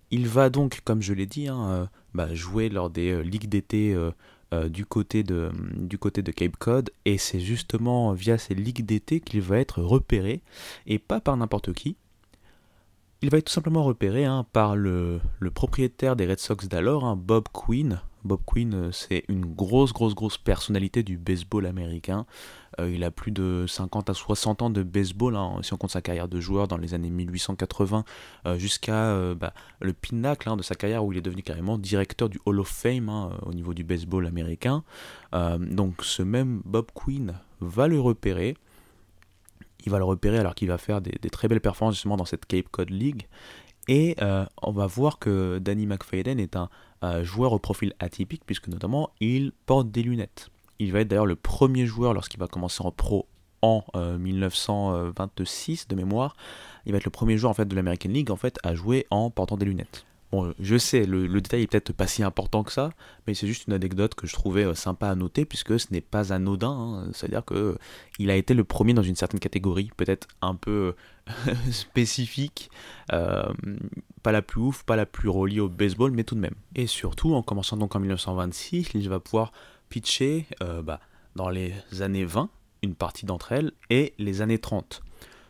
il 0.09 0.27
va 0.27 0.49
donc, 0.49 0.79
comme 0.85 1.01
je 1.01 1.13
l'ai 1.13 1.25
dit, 1.25 1.49
hein, 1.49 1.89
bah, 2.13 2.33
jouer 2.33 2.69
lors 2.69 2.89
des 2.89 3.21
ligues 3.23 3.49
d'été 3.49 3.93
de, 3.93 4.13
du 4.53 5.97
côté 5.97 6.21
de 6.21 6.31
Cape 6.31 6.55
Cod, 6.55 6.91
et 7.03 7.17
c'est 7.17 7.41
justement 7.41 8.13
via 8.13 8.37
ces 8.37 8.55
ligues 8.55 8.85
d'été 8.85 9.19
qu'il 9.19 9.41
va 9.41 9.59
être 9.59 9.81
repéré, 9.81 10.43
et 10.87 10.97
pas 10.97 11.19
par 11.19 11.35
n'importe 11.35 11.73
qui, 11.73 11.97
il 13.21 13.29
va 13.29 13.37
être 13.37 13.45
tout 13.45 13.53
simplement 13.53 13.83
repéré 13.83 14.25
hein, 14.25 14.45
par 14.51 14.75
le, 14.75 15.19
propriétaire 15.53 16.15
des 16.15 16.25
Red 16.25 16.39
Sox 16.39 16.67
d'alors, 16.67 17.05
hein, 17.05 17.15
Bob 17.15 17.45
Quinn. 17.51 18.01
Bob 18.23 18.41
Quinn, 18.45 18.73
euh, 18.73 18.91
c'est 18.91 19.23
une 19.29 19.45
grosse, 19.45 19.93
grosse, 19.93 20.15
grosse 20.15 20.37
personnalité 20.37 21.03
du 21.03 21.17
baseball 21.17 21.67
américain. 21.67 22.25
Euh, 22.79 22.91
il 22.91 23.03
a 23.03 23.11
plus 23.11 23.31
de 23.31 23.65
50 23.67 24.09
à 24.09 24.13
60 24.13 24.63
ans 24.63 24.69
de 24.69 24.81
baseball, 24.83 25.35
hein, 25.35 25.59
si 25.61 25.73
on 25.73 25.77
compte 25.77 25.91
sa 25.91 26.01
carrière 26.01 26.27
de 26.27 26.39
joueur 26.39 26.67
dans 26.67 26.77
les 26.77 26.93
années 26.93 27.11
1880 27.11 28.03
euh, 28.47 28.57
jusqu'à 28.57 29.15
bah, 29.35 29.53
le 29.79 29.93
pinacle 29.93 30.55
de 30.57 30.63
sa 30.63 30.75
carrière 30.75 31.05
où 31.05 31.11
il 31.11 31.17
est 31.17 31.21
devenu 31.21 31.43
carrément 31.43 31.77
directeur 31.77 32.29
du 32.29 32.39
Hall 32.45 32.59
of 32.59 32.67
Fame 32.67 33.09
au 33.45 33.53
niveau 33.53 33.73
du 33.73 33.83
baseball 33.83 34.25
américain. 34.25 34.83
donc 35.59 36.03
ce 36.03 36.23
même 36.23 36.61
Bob 36.65 36.87
Quinn 36.93 37.35
va 37.61 37.87
le 37.87 37.99
repérer. 37.99 38.57
Il 39.85 39.91
va 39.91 39.97
le 39.97 40.03
repérer 40.03 40.39
alors 40.39 40.55
qu'il 40.55 40.67
va 40.67 40.77
faire 40.77 41.01
des, 41.01 41.29
très 41.29 41.47
belles 41.47 41.61
performances 41.61 41.95
justement 41.95 42.17
dans 42.17 42.25
cette 42.25 42.45
Cape 42.45 42.69
Cod 42.69 42.89
League. 42.89 43.27
Et 43.87 44.15
on 44.61 44.71
va 44.71 44.87
voir 44.87 45.19
que 45.19 45.59
Danny 45.59 45.85
McFadden 45.85 46.39
est 46.39 46.55
un 46.55 47.23
joueur 47.23 47.53
au 47.53 47.59
profil 47.59 47.93
atypique 47.99 48.41
puisque 48.45 48.67
notamment 48.67 49.11
il 49.19 49.51
porte 49.67 49.91
des 49.91 50.01
lunettes. 50.01 50.49
Il 50.79 50.91
va 50.91 51.01
être 51.01 51.07
d'ailleurs 51.07 51.25
le 51.25 51.35
premier 51.35 51.85
joueur 51.85 52.13
lorsqu'il 52.13 52.39
va 52.39 52.47
commencer 52.47 52.83
en 52.83 52.91
pro 52.91 53.27
en 53.61 53.83
1926 53.95 55.81
euh, 55.81 55.85
de 55.89 55.95
mémoire. 55.95 56.35
Il 56.85 56.91
va 56.91 56.97
être 56.97 57.05
le 57.05 57.11
premier 57.11 57.37
joueur 57.37 57.51
en 57.51 57.53
fait 57.53 57.65
de 57.65 57.75
l'American 57.75 58.09
League 58.09 58.31
en 58.31 58.35
fait 58.35 58.57
à 58.63 58.75
jouer 58.75 59.07
en 59.09 59.29
portant 59.29 59.57
des 59.57 59.65
lunettes. 59.65 60.05
Bon, 60.31 60.53
je 60.59 60.77
sais, 60.77 61.05
le, 61.05 61.27
détail 61.39 61.61
est 61.61 61.67
peut-être 61.67 61.93
pas 61.93 62.07
si 62.07 62.23
important 62.23 62.63
que 62.63 62.71
ça, 62.71 62.89
mais 63.25 63.33
c'est 63.33 63.47
juste 63.47 63.67
une 63.67 63.73
anecdote 63.73 64.15
que 64.15 64.27
je 64.27 64.33
trouvais 64.33 64.65
euh, 64.65 64.73
sympa 64.73 65.07
à 65.09 65.15
noter 65.15 65.45
puisque 65.45 65.79
ce 65.79 65.87
n'est 65.91 66.01
pas 66.01 66.33
anodin. 66.33 66.71
Hein. 66.71 67.09
C'est-à-dire 67.13 67.45
que 67.45 67.53
euh, 67.53 67.77
il 68.19 68.29
a 68.29 68.35
été 68.35 68.53
le 68.53 68.63
premier 68.63 68.93
dans 68.93 69.03
une 69.03 69.15
certaine 69.15 69.39
catégorie, 69.39 69.91
peut-être 69.95 70.27
un 70.41 70.55
peu 70.55 70.95
spécifique, 71.71 72.69
pas 73.07 74.31
la 74.31 74.41
plus 74.41 74.61
ouf, 74.61 74.83
pas 74.83 74.95
la 74.95 75.05
plus 75.05 75.29
reliée 75.29 75.59
au 75.59 75.69
baseball, 75.69 76.11
mais 76.11 76.23
tout 76.23 76.35
de 76.35 76.39
même. 76.39 76.55
Et 76.75 76.87
surtout, 76.87 77.35
en 77.35 77.43
commençant 77.43 77.77
donc 77.77 77.95
en 77.95 77.99
1926, 77.99 78.89
il 78.95 79.07
va 79.07 79.19
pouvoir 79.19 79.51
pitcher 79.89 80.47
euh, 80.61 80.81
bah, 80.81 80.99
dans 81.35 81.49
les 81.49 81.73
années 81.99 82.25
20, 82.25 82.49
une 82.81 82.95
partie 82.95 83.25
d'entre 83.25 83.51
elles, 83.51 83.71
et 83.89 84.13
les 84.17 84.41
années 84.41 84.59
30. 84.59 85.01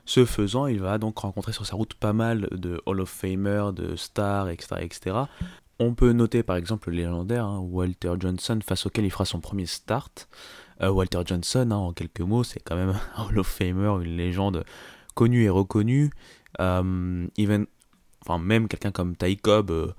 Ce 0.06 0.24
faisant, 0.24 0.68
il 0.68 0.80
va 0.80 0.98
donc 0.98 1.18
rencontrer 1.18 1.52
sur 1.52 1.66
sa 1.66 1.76
route 1.76 1.96
pas 1.96 2.14
mal 2.14 2.48
de 2.52 2.82
Hall 2.86 3.02
of 3.02 3.10
Famer, 3.10 3.72
de 3.74 3.96
stars, 3.96 4.50
etc. 4.50 4.76
etc. 4.82 5.16
On 5.80 5.94
peut 5.94 6.14
noter 6.14 6.44
par 6.44 6.56
exemple 6.56 6.90
le 6.90 6.98
légendaire 6.98 7.46
hein, 7.46 7.60
Walter 7.60 8.14
Johnson 8.20 8.60
face 8.66 8.86
auquel 8.86 9.06
il 9.06 9.12
fera 9.12 9.26
son 9.26 9.42
premier 9.42 9.66
start. 9.66 10.30
Euh, 10.82 10.90
Walter 10.90 11.22
Johnson, 11.26 11.70
hein, 11.72 11.76
en 11.76 11.94
quelques 11.94 12.22
mots, 12.22 12.44
c'est 12.44 12.60
quand 12.60 12.76
même 12.76 12.96
un 13.16 13.24
Hall 13.26 13.40
of 13.40 13.48
Famer, 13.48 14.04
une 14.04 14.16
légende 14.16 14.64
connue 15.16 15.44
et 15.44 15.50
reconnue. 15.50 16.12
Euh, 16.60 17.28
even, 17.38 17.66
enfin, 18.22 18.38
même 18.38 18.68
quelqu'un 18.68 18.92
comme 18.92 19.16
Ty 19.16 19.38
Cobb 19.38 19.72
euh, 19.72 19.94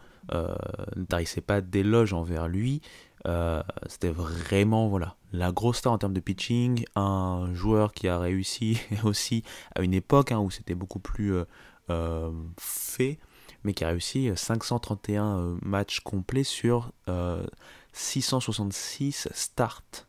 ne 0.96 1.04
tarissait 1.04 1.40
pas 1.40 1.60
d'éloges 1.60 2.12
envers 2.12 2.48
lui. 2.48 2.80
Euh, 3.26 3.62
c'était 3.88 4.10
vraiment 4.10 4.88
voilà 4.88 5.16
la 5.32 5.50
grosse 5.50 5.78
star 5.78 5.92
en 5.92 5.98
termes 5.98 6.12
de 6.12 6.20
pitching, 6.20 6.84
un 6.94 7.50
joueur 7.54 7.92
qui 7.92 8.08
a 8.08 8.18
réussi 8.18 8.80
aussi 9.04 9.42
à 9.74 9.82
une 9.82 9.94
époque 9.94 10.32
hein, 10.32 10.38
où 10.38 10.50
c'était 10.50 10.74
beaucoup 10.74 11.00
plus 11.00 11.34
euh, 11.34 11.44
euh, 11.90 12.30
fait, 12.58 13.18
mais 13.64 13.74
qui 13.74 13.84
a 13.84 13.88
réussi 13.88 14.30
531 14.34 15.56
matchs 15.62 16.00
complets 16.00 16.44
sur 16.44 16.92
666 17.92 19.28
starts, 19.32 20.06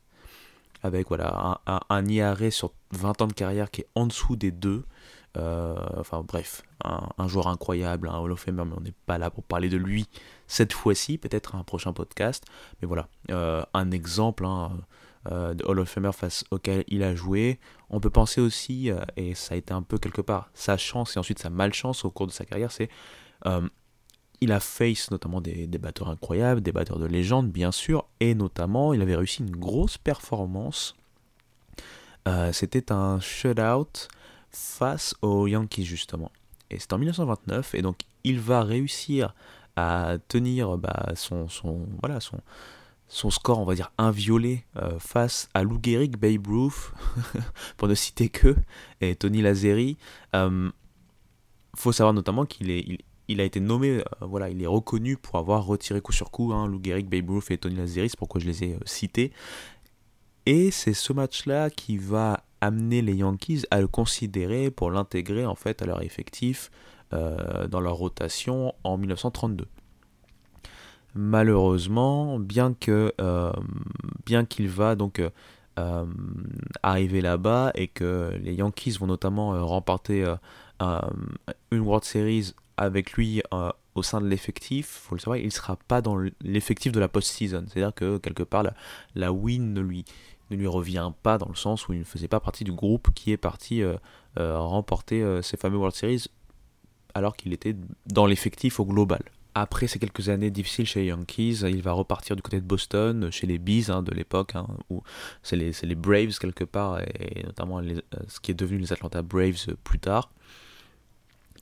avec 0.83 1.07
voilà 1.07 1.59
un, 1.65 1.79
un, 1.89 2.05
IRA 2.07 2.51
sur 2.51 2.73
20 2.91 3.21
ans 3.23 3.27
de 3.27 3.33
carrière 3.33 3.71
qui 3.71 3.81
est 3.81 3.87
en 3.95 4.05
dessous 4.05 4.35
des 4.35 4.51
deux. 4.51 4.85
Enfin 5.37 6.23
bref, 6.27 6.63
un, 6.83 7.27
joueur 7.27 7.47
incroyable, 7.47 8.09
un 8.09 8.17
Hall 8.17 8.31
of 8.31 8.39
Famer, 8.39 8.63
mais 8.65 8.75
on 8.77 8.81
n'est 8.81 8.93
pas 9.05 9.17
là 9.17 9.29
pour 9.29 9.43
parler 9.43 9.69
de 9.69 9.77
lui 9.77 10.07
cette 10.47 10.73
fois-ci, 10.73 11.17
peut-être 11.17 11.55
un 11.55 11.63
prochain 11.63 11.93
podcast. 11.93 12.45
Mais 12.81 12.87
voilà, 12.87 13.07
euh, 13.31 13.63
un 13.73 13.91
exemple 13.91 14.45
hein, 14.45 14.71
euh, 15.31 15.53
de 15.53 15.63
Hall 15.65 15.79
of 15.79 15.89
Famer 15.89 16.13
face 16.13 16.45
auquel 16.51 16.83
il 16.87 17.03
a 17.03 17.15
joué. 17.15 17.59
On 17.89 17.99
peut 17.99 18.09
penser 18.09 18.41
aussi, 18.41 18.89
euh, 18.89 18.99
et 19.17 19.35
ça 19.35 19.55
a 19.55 19.57
été 19.57 19.73
un 19.73 19.81
peu 19.81 19.97
quelque 19.97 20.21
part 20.21 20.49
sa 20.53 20.77
chance 20.77 21.15
et 21.15 21.19
ensuite 21.19 21.39
sa 21.39 21.49
malchance 21.49 22.05
au 22.05 22.11
cours 22.11 22.27
de 22.27 22.31
sa 22.31 22.45
carrière, 22.45 22.71
c'est 22.71 22.89
il 24.39 24.51
a 24.51 24.59
face 24.59 25.09
notamment 25.09 25.41
des, 25.41 25.65
des, 25.65 25.77
batteurs 25.79 26.09
incroyables, 26.09 26.61
des 26.61 26.71
batteurs 26.71 26.99
de 26.99 27.07
légende 27.07 27.49
bien 27.49 27.71
sûr, 27.71 28.05
et 28.19 28.35
notamment 28.35 28.93
il 28.93 29.01
avait 29.01 29.15
réussi 29.15 29.41
une 29.41 29.55
grosse 29.55 29.97
performance. 29.97 30.95
C'était 32.51 32.91
un 32.91 33.21
shutout 33.21 34.09
face 34.51 35.15
aux 35.21 35.47
Yankees 35.47 35.85
justement. 35.85 36.31
Et 36.69 36.79
c'est 36.79 36.93
en 36.93 36.97
1929, 36.97 37.75
et 37.75 37.81
donc 37.81 37.99
il 38.23 38.39
va 38.39 38.63
réussir 38.63 39.33
à 39.75 40.17
tenir 40.27 40.77
bah, 40.77 41.11
son, 41.15 41.47
son, 41.47 41.87
voilà, 42.01 42.19
son, 42.19 42.39
son 43.07 43.29
score, 43.29 43.59
on 43.59 43.65
va 43.65 43.75
dire, 43.75 43.91
inviolé 43.97 44.65
euh, 44.75 44.99
face 44.99 45.49
à 45.53 45.63
Lou 45.63 45.79
Gehrig, 45.81 46.17
Babe 46.17 46.47
Ruth, 46.47 46.91
pour 47.77 47.87
ne 47.87 47.95
citer 47.95 48.29
que, 48.29 48.55
et 49.01 49.15
Tony 49.15 49.41
Lazeri. 49.41 49.97
Euh, 50.35 50.69
faut 51.75 51.91
savoir 51.91 52.13
notamment 52.13 52.45
qu'il 52.45 52.71
est, 52.71 52.97
il, 53.27 53.39
a 53.39 53.43
été 53.43 53.59
nommé, 53.59 53.99
euh, 53.99 54.03
voilà, 54.21 54.49
il 54.49 54.61
est 54.61 54.67
reconnu 54.67 55.15
pour 55.15 55.37
avoir 55.37 55.65
retiré 55.65 56.01
coup 56.01 56.11
sur 56.11 56.31
coup 56.31 56.51
hein, 56.53 56.67
Lou 56.67 56.81
Gehrig, 56.83 57.07
Babe 57.07 57.29
Ruth 57.29 57.51
et 57.51 57.57
Tony 57.57 57.75
Lazeri, 57.75 58.09
c'est 58.09 58.19
pourquoi 58.19 58.41
je 58.41 58.47
les 58.47 58.63
ai 58.63 58.77
cités. 58.85 59.31
Et 60.45 60.71
c'est 60.71 60.93
ce 60.93 61.13
match-là 61.13 61.69
qui 61.69 61.97
va 61.97 62.43
amener 62.61 63.01
les 63.01 63.15
Yankees 63.15 63.63
à 63.71 63.81
le 63.81 63.87
considérer 63.87 64.71
pour 64.71 64.91
l'intégrer 64.91 65.45
en 65.45 65.55
fait 65.55 65.81
à 65.81 65.85
leur 65.85 66.01
effectif 66.01 66.71
euh, 67.13 67.67
dans 67.67 67.79
leur 67.79 67.95
rotation 67.95 68.73
en 68.83 68.97
1932. 68.97 69.65
Malheureusement, 71.15 72.37
euh, 72.39 73.51
bien 74.25 74.45
qu'il 74.45 74.67
va 74.67 74.95
donc 74.95 75.21
euh, 75.79 76.05
arriver 76.83 77.21
là-bas 77.21 77.71
et 77.75 77.87
que 77.87 78.31
les 78.41 78.55
Yankees 78.55 78.97
vont 78.99 79.07
notamment 79.07 79.65
remporter 79.65 80.25
une 80.79 81.79
World 81.79 82.03
Series 82.03 82.53
avec 82.75 83.13
lui 83.13 83.41
au 83.95 84.03
sein 84.03 84.21
de 84.21 84.27
l'effectif, 84.27 84.87
faut 84.87 85.15
le 85.15 85.19
savoir, 85.19 85.37
il 85.37 85.45
ne 85.45 85.49
sera 85.49 85.75
pas 85.75 86.01
dans 86.01 86.17
l'effectif 86.41 86.91
de 86.91 86.99
la 86.99 87.07
post-season. 87.07 87.65
C'est-à-dire 87.67 87.93
que 87.95 88.17
quelque 88.17 88.43
part 88.43 88.63
la, 88.63 88.73
la 89.15 89.31
win 89.31 89.73
ne 89.73 89.81
lui, 89.81 90.05
ne 90.51 90.55
lui 90.55 90.67
revient 90.67 91.11
pas 91.23 91.37
dans 91.37 91.49
le 91.49 91.55
sens 91.55 91.87
où 91.87 91.93
il 91.93 91.99
ne 91.99 92.03
faisait 92.05 92.27
pas 92.27 92.39
partie 92.39 92.63
du 92.63 92.71
groupe 92.71 93.13
qui 93.13 93.31
est 93.31 93.37
parti 93.37 93.83
remporter 94.35 95.39
ces 95.41 95.57
fameux 95.57 95.77
World 95.77 95.95
Series 95.95 96.27
alors 97.13 97.35
qu'il 97.35 97.53
était 97.53 97.75
dans 98.05 98.25
l'effectif 98.25 98.79
au 98.79 98.85
global. 98.85 99.21
Après 99.55 99.87
ces 99.87 99.97
quelques 99.97 100.29
années 100.29 100.51
difficiles 100.51 100.85
chez 100.85 100.99
les 100.99 101.05
Yankees, 101.07 101.61
il 101.63 101.81
va 101.81 101.91
repartir 101.91 102.35
du 102.35 102.43
côté 102.43 102.61
de 102.61 102.65
Boston, 102.65 103.31
chez 103.31 103.47
les 103.47 103.57
Bees 103.57 103.89
hein, 103.89 104.03
de 104.03 104.11
l'époque, 104.11 104.55
hein, 104.55 104.67
c'est 105.41 105.55
les, 105.55 105.95
Braves 105.95 106.37
quelque 106.37 106.63
part, 106.63 106.99
et, 107.01 107.41
notamment 107.43 107.79
euh, 107.79 107.95
ce 108.27 108.39
qui 108.39 108.51
est 108.51 108.53
devenu 108.53 108.77
les 108.77 108.93
Atlanta 108.93 109.23
Braves 109.23 109.65
euh, 109.69 109.75
plus 109.83 109.97
tard. 109.97 110.29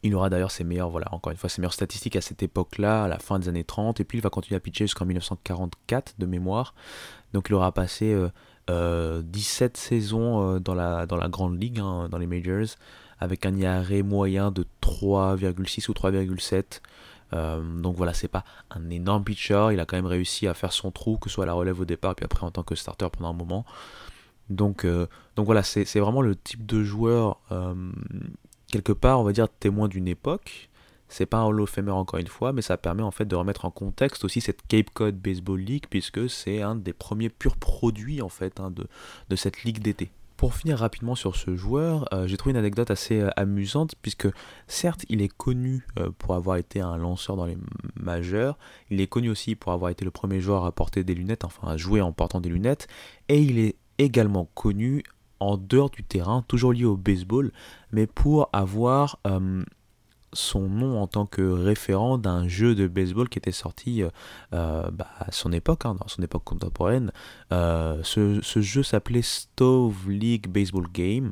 Il 0.04 0.13
aura 0.13 0.30
d'ailleurs 0.30 0.51
ses 0.51 0.65
meilleures, 0.65 0.89
voilà, 0.89 1.08
encore 1.13 1.32
une 1.32 1.38
fois, 1.38 1.50
ses 1.50 1.62
meilleures 1.62 1.74
statistiques 1.74 2.18
à 2.18 2.22
cette 2.22 2.44
époque-là, 2.44 3.06
à 3.06 3.08
la 3.08 3.18
fin 3.18 3.39
des 3.39 3.48
années 3.48 3.63
30, 3.63 4.01
et 4.01 4.04
puis 4.04 4.18
il 4.18 4.22
va 4.22 4.30
continuer 4.30 4.58
à 4.58 4.60
pitcher 4.60 4.84
jusqu'en 4.84 5.06
1944 5.06 6.15
de 6.20 6.25
mémoire. 6.25 6.75
Donc 7.32 7.48
il 7.48 7.56
aura 7.56 7.72
passé 7.72 8.13
17 8.67 8.72
euh, 8.72 9.22
saisons 9.75 10.60
dans, 10.60 10.74
la, 10.74 11.05
dans 11.05 11.17
la 11.17 11.29
grande 11.29 11.62
ligue, 11.62 11.79
hein, 11.79 12.07
dans 12.10 12.17
les 12.17 12.27
majors, 12.27 12.75
avec 13.19 13.45
un 13.45 13.55
IARE 13.55 14.03
moyen 14.03 14.51
de 14.51 14.65
3,6 14.81 15.89
ou 15.89 15.93
3,7. 15.93 16.81
Euh, 17.34 17.62
donc 17.81 17.95
voilà, 17.95 18.13
c'est 18.13 18.27
pas 18.27 18.43
un 18.69 18.89
énorme 18.89 19.24
pitcher. 19.24 19.69
Il 19.72 19.79
a 19.79 19.86
quand 19.86 19.98
même 19.98 20.05
réussi 20.05 20.48
à 20.48 20.53
faire 20.53 20.72
son 20.72 20.91
trou, 20.91 21.17
que 21.17 21.29
ce 21.29 21.36
soit 21.36 21.43
à 21.43 21.48
la 21.48 21.53
relève 21.53 21.79
au 21.79 21.86
départ, 21.86 22.15
puis 22.15 22.25
après 22.25 22.45
en 22.45 22.51
tant 22.51 22.63
que 22.63 22.75
starter 22.75 23.07
pendant 23.10 23.29
un 23.29 23.34
moment. 23.34 23.65
Donc, 24.50 24.86
euh, 24.86 25.07
donc 25.36 25.45
voilà, 25.45 25.63
c'est 25.63 26.00
vraiment 26.00 26.22
le 26.22 26.36
type 26.36 26.65
de 26.65 26.84
joueur, 26.84 27.39
euh, 27.51 27.74
quelque 28.72 28.91
part, 28.91 29.19
on 29.19 29.24
va 29.24 29.31
dire, 29.31 29.50
témoin 29.50 29.88
d'une 29.88 30.07
époque. 30.07 30.69
C'est 31.07 31.25
pas 31.25 31.38
un 31.38 31.45
Hall 31.45 31.65
encore 31.89 32.19
une 32.19 32.27
fois, 32.27 32.51
mais 32.53 32.62
ça 32.62 32.77
permet 32.77 33.03
en 33.03 33.12
fait 33.12 33.25
de 33.25 33.35
remettre 33.35 33.65
en 33.65 33.71
contexte 33.71 34.25
aussi 34.25 34.41
cette 34.41 34.65
Cape 34.67 34.89
Cod 34.93 35.15
Baseball 35.15 35.59
League, 35.59 35.85
puisque 35.89 36.29
c'est 36.29 36.62
un 36.62 36.75
des 36.75 36.93
premiers 36.93 37.29
purs 37.29 37.57
produits 37.57 38.21
en 38.21 38.29
fait 38.29 38.59
hein, 38.59 38.71
de, 38.71 38.88
de 39.29 39.35
cette 39.35 39.63
ligue 39.63 39.79
d'été. 39.79 40.12
Pour 40.38 40.53
finir 40.53 40.79
rapidement 40.79 41.15
sur 41.15 41.38
ce 41.38 41.55
joueur, 41.55 42.13
euh, 42.13 42.27
j'ai 42.27 42.35
trouvé 42.35 42.51
une 42.51 42.57
anecdote 42.57 42.91
assez 42.91 43.21
euh, 43.21 43.29
amusante 43.38 43.95
puisque 44.01 44.27
certes 44.67 45.05
il 45.07 45.21
est 45.21 45.33
connu 45.33 45.88
euh, 45.97 46.12
pour 46.17 46.35
avoir 46.35 46.57
été 46.57 46.81
un 46.81 46.97
lanceur 46.97 47.38
dans 47.38 47.45
les 47.45 47.57
majeurs, 47.95 48.57
il 48.89 49.00
est 49.00 49.07
connu 49.07 49.29
aussi 49.29 49.55
pour 49.55 49.71
avoir 49.71 49.91
été 49.91 50.03
le 50.03 50.12
premier 50.12 50.41
joueur 50.41 50.65
à 50.65 50.74
porter 50.74 51.05
des 51.05 51.13
lunettes, 51.13 51.45
enfin 51.45 51.69
à 51.69 51.77
jouer 51.77 52.01
en 52.01 52.12
portant 52.12 52.41
des 52.41 52.50
lunettes, 52.50 52.89
et 53.29 53.41
il 53.41 53.59
est 53.59 53.77
également 53.97 54.50
connu 54.55 55.03
en 55.39 55.55
dehors 55.57 55.89
du 55.89 56.03
terrain, 56.03 56.43
toujours 56.47 56.74
lié 56.74 56.83
au 56.83 56.97
baseball, 56.97 57.53
mais 57.91 58.05
pour 58.05 58.50
avoir 58.51 59.19
son 60.36 60.70
nom 60.70 61.01
en 61.01 61.08
tant 61.08 61.25
que 61.25 61.42
référent 61.42 62.18
d'un 62.18 62.48
jeu 62.48 62.75
de 62.75 62.88
baseball 62.88 63.30
qui 63.30 63.39
était 63.39 63.51
sorti 63.51 64.04
euh, 64.04 64.10
euh, 64.54 64.89
bah, 64.92 65.08
à 65.20 65.32
son 65.32 65.51
époque, 65.51 65.86
hein, 65.86 65.96
dans 65.96 66.08
son 66.08 66.22
époque 66.22 66.44
contemporaine. 66.44 67.12
Euh, 67.51 68.01
ce, 68.04 68.42
jeu 68.62 68.84
s'appelait 68.84 69.22
Stove 69.22 70.10
League 70.10 70.48
Baseball 70.48 70.88
Game. 70.92 71.32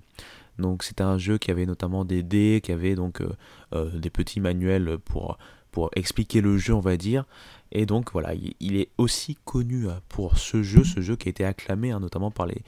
Donc 0.58 0.84
c'était 0.84 1.04
un 1.04 1.18
jeu 1.18 1.38
qui 1.38 1.52
avait 1.52 1.66
notamment 1.66 2.06
des 2.06 2.24
dés, 2.24 2.62
qui 2.64 2.72
avait 2.72 2.94
donc 2.94 3.24
des 3.72 4.12
petits 4.12 4.40
manuels 4.40 5.00
pour, 5.04 5.40
pour 5.72 5.90
expliquer 5.96 6.42
le 6.42 6.60
jeu, 6.60 6.76
on 6.76 6.80
va 6.80 6.96
dire. 6.96 7.26
Et 7.72 7.88
donc 7.88 8.12
voilà, 8.12 8.36
il, 8.60 8.76
est 8.76 8.90
aussi 9.00 9.36
connu 9.46 9.88
pour 10.10 10.38
ce 10.38 10.62
jeu, 10.62 10.84
ce 10.84 11.02
jeu 11.02 11.16
qui 11.16 11.28
a 11.28 11.32
été 11.32 11.44
acclamé 11.44 11.90
hein, 11.90 12.00
notamment 12.00 12.30
par 12.30 12.46
les, 12.46 12.62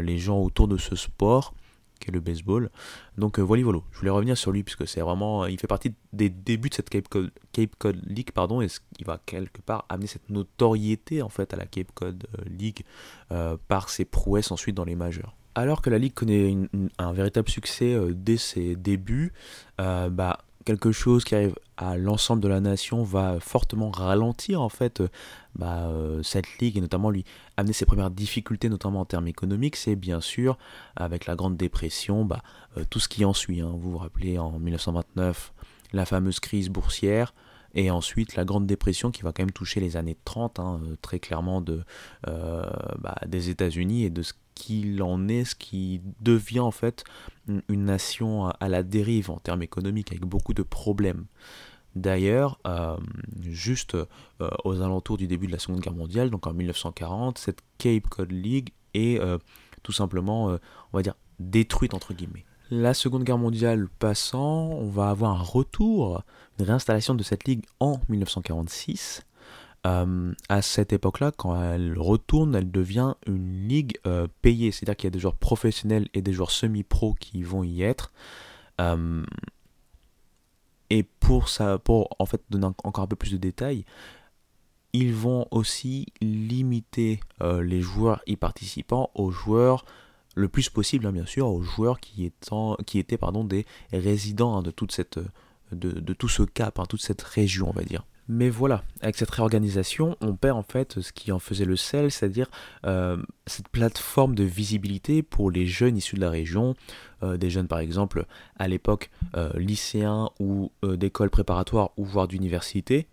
les 0.00 0.18
gens 0.18 0.38
autour 0.38 0.68
de 0.68 0.76
ce 0.76 0.94
sport 0.94 1.54
le 2.12 2.20
baseball. 2.20 2.70
Donc 3.18 3.38
voilà, 3.38 3.62
voilà, 3.62 3.80
je 3.92 3.98
voulais 3.98 4.10
revenir 4.10 4.36
sur 4.36 4.52
lui 4.52 4.62
puisque 4.62 4.86
c'est 4.86 5.00
vraiment, 5.00 5.46
il 5.46 5.58
fait 5.58 5.66
partie 5.66 5.94
des 6.12 6.28
débuts 6.28 6.68
de 6.68 6.74
cette 6.74 6.90
Cape 6.90 7.08
Cod, 7.08 7.30
Cape 7.52 7.76
Cod 7.78 8.00
League, 8.06 8.30
pardon, 8.32 8.60
et 8.60 8.68
il 8.98 9.04
va 9.04 9.20
quelque 9.24 9.60
part 9.60 9.84
amener 9.88 10.06
cette 10.06 10.28
notoriété 10.30 11.22
en 11.22 11.28
fait 11.28 11.52
à 11.54 11.56
la 11.56 11.66
Cape 11.66 11.92
Cod 11.94 12.26
League 12.46 12.84
par 13.68 13.88
ses 13.88 14.04
prouesses 14.04 14.50
ensuite 14.50 14.74
dans 14.74 14.84
les 14.84 14.96
majeurs. 14.96 15.34
Alors 15.54 15.82
que 15.82 15.90
la 15.90 15.98
ligue 15.98 16.14
connaît 16.14 16.56
un 16.98 17.12
véritable 17.12 17.48
succès 17.48 17.94
euh, 17.94 18.12
dès 18.12 18.36
ses 18.36 18.74
débuts, 18.74 19.32
euh, 19.80 20.10
bah, 20.10 20.40
quelque 20.64 20.92
chose 20.92 21.24
qui 21.24 21.34
arrive 21.34 21.54
à 21.76 21.96
l'ensemble 21.96 22.42
de 22.42 22.48
la 22.48 22.60
nation 22.60 23.02
va 23.02 23.38
fortement 23.40 23.90
ralentir 23.90 24.60
en 24.60 24.68
fait 24.68 25.00
euh, 25.00 25.08
bah, 25.56 25.90
cette 26.22 26.58
ligue 26.58 26.76
et 26.76 26.80
notamment 26.80 27.10
lui 27.10 27.24
amener 27.56 27.72
ses 27.72 27.84
premières 27.84 28.10
difficultés 28.10 28.68
notamment 28.68 29.00
en 29.00 29.04
termes 29.04 29.28
économiques 29.28 29.76
c'est 29.76 29.96
bien 29.96 30.20
sûr 30.20 30.56
avec 30.96 31.26
la 31.26 31.36
grande 31.36 31.56
dépression 31.56 32.24
bah, 32.24 32.42
tout 32.90 33.00
ce 33.00 33.08
qui 33.08 33.24
en 33.24 33.32
suit 33.32 33.60
hein. 33.60 33.72
vous 33.76 33.92
vous 33.92 33.98
rappelez 33.98 34.38
en 34.38 34.58
1929 34.58 35.52
la 35.92 36.04
fameuse 36.04 36.40
crise 36.40 36.68
boursière 36.70 37.34
et 37.74 37.90
ensuite 37.90 38.36
la 38.36 38.44
Grande 38.44 38.66
Dépression 38.66 39.10
qui 39.10 39.22
va 39.22 39.32
quand 39.32 39.42
même 39.42 39.52
toucher 39.52 39.80
les 39.80 39.96
années 39.96 40.16
30 40.24 40.60
hein, 40.60 40.80
très 41.02 41.18
clairement 41.18 41.60
de, 41.60 41.82
bah, 42.24 43.16
des 43.26 43.50
États-Unis 43.50 44.04
et 44.04 44.10
de 44.10 44.22
ce 44.22 44.32
qu'il 44.54 45.02
en 45.02 45.28
est, 45.28 45.44
ce 45.44 45.54
qui 45.54 46.00
devient 46.20 46.60
en 46.60 46.70
fait 46.70 47.04
une 47.68 47.84
nation 47.84 48.46
à 48.48 48.68
la 48.68 48.82
dérive 48.82 49.30
en 49.30 49.38
termes 49.38 49.62
économiques, 49.62 50.12
avec 50.12 50.24
beaucoup 50.24 50.54
de 50.54 50.62
problèmes. 50.62 51.26
D'ailleurs, 51.96 52.58
euh, 52.66 52.96
juste 53.40 53.94
euh, 53.94 54.06
aux 54.64 54.80
alentours 54.80 55.16
du 55.16 55.26
début 55.26 55.46
de 55.46 55.52
la 55.52 55.58
Seconde 55.58 55.80
Guerre 55.80 55.94
mondiale, 55.94 56.30
donc 56.30 56.46
en 56.46 56.52
1940, 56.52 57.38
cette 57.38 57.60
Cape 57.78 58.08
Cod 58.08 58.32
League 58.32 58.70
est 58.94 59.20
euh, 59.20 59.38
tout 59.82 59.92
simplement, 59.92 60.46
on 60.92 60.96
va 60.96 61.02
dire, 61.02 61.14
détruite 61.38 61.94
entre 61.94 62.14
guillemets. 62.14 62.44
La 62.70 62.94
Seconde 62.94 63.24
Guerre 63.24 63.38
mondiale 63.38 63.88
passant, 63.98 64.70
on 64.70 64.88
va 64.88 65.10
avoir 65.10 65.38
un 65.38 65.42
retour, 65.42 66.22
une 66.58 66.64
réinstallation 66.64 67.14
de 67.14 67.22
cette 67.22 67.44
ligue 67.44 67.64
en 67.78 68.00
1946 68.08 69.24
euh, 69.86 70.32
à 70.48 70.62
cette 70.62 70.94
époque-là, 70.94 71.30
quand 71.36 71.60
elle 71.62 71.98
retourne, 71.98 72.54
elle 72.54 72.70
devient 72.70 73.14
une 73.26 73.68
ligue 73.68 73.98
euh, 74.06 74.26
payée. 74.40 74.72
C'est-à-dire 74.72 74.96
qu'il 74.96 75.06
y 75.08 75.08
a 75.08 75.10
des 75.10 75.18
joueurs 75.18 75.36
professionnels 75.36 76.08
et 76.14 76.22
des 76.22 76.32
joueurs 76.32 76.50
semi-pro 76.50 77.14
qui 77.20 77.42
vont 77.42 77.64
y 77.64 77.82
être. 77.82 78.12
Euh, 78.80 79.24
et 80.88 81.02
pour, 81.02 81.50
ça, 81.50 81.78
pour 81.78 82.08
en 82.18 82.24
fait 82.24 82.42
donner 82.48 82.66
encore 82.82 83.04
un 83.04 83.06
peu 83.06 83.16
plus 83.16 83.32
de 83.32 83.36
détails, 83.36 83.84
ils 84.94 85.12
vont 85.12 85.46
aussi 85.50 86.06
limiter 86.20 87.18
les 87.40 87.80
joueurs 87.80 88.22
y 88.26 88.36
participant 88.36 89.10
aux 89.16 89.32
joueurs 89.32 89.84
le 90.34 90.48
plus 90.48 90.68
possible, 90.68 91.06
hein, 91.06 91.12
bien 91.12 91.26
sûr, 91.26 91.48
aux 91.48 91.62
joueurs 91.62 92.00
qui, 92.00 92.24
étaient 92.24 93.18
des 93.44 93.66
résidents 93.92 94.56
hein, 94.56 94.62
de, 94.62 94.70
toute 94.70 94.92
cette, 94.92 95.18
de, 95.72 96.12
tout 96.12 96.28
ce 96.28 96.42
cap, 96.42 96.78
hein, 96.78 96.84
toute 96.88 97.02
cette 97.02 97.22
région, 97.22 97.68
on 97.68 97.72
va 97.72 97.84
dire. 97.84 98.04
Mais 98.26 98.48
voilà, 98.48 98.84
avec 99.02 99.16
cette 99.16 99.30
réorganisation, 99.30 100.16
on 100.22 100.34
perd 100.34 100.56
en 100.56 100.62
fait 100.62 101.00
ce 101.00 101.12
qui 101.12 101.30
en 101.30 101.38
faisait 101.38 101.66
le 101.66 101.76
sel, 101.76 102.10
c'est-à-dire 102.10 102.50
euh, 102.86 103.18
cette 103.46 103.68
plateforme 103.68 104.34
de 104.34 104.44
visibilité 104.44 105.22
pour 105.22 105.50
les 105.50 105.66
jeunes 105.66 105.98
issus 105.98 106.16
de 106.16 106.22
la 106.22 106.30
région, 106.30 106.74
euh, 107.22 107.36
des 107.36 107.50
jeunes 107.50 107.68
par 107.68 107.80
exemple 107.80 108.24
à 108.58 108.66
l'époque 108.66 109.10
euh, 109.36 109.50
lycéens 109.56 110.30
ou 110.40 110.72
d'écoles 110.82 111.28
préparatoires 111.28 111.90
ou 111.98 112.04
voire 112.06 112.26
d'université. 112.26 113.08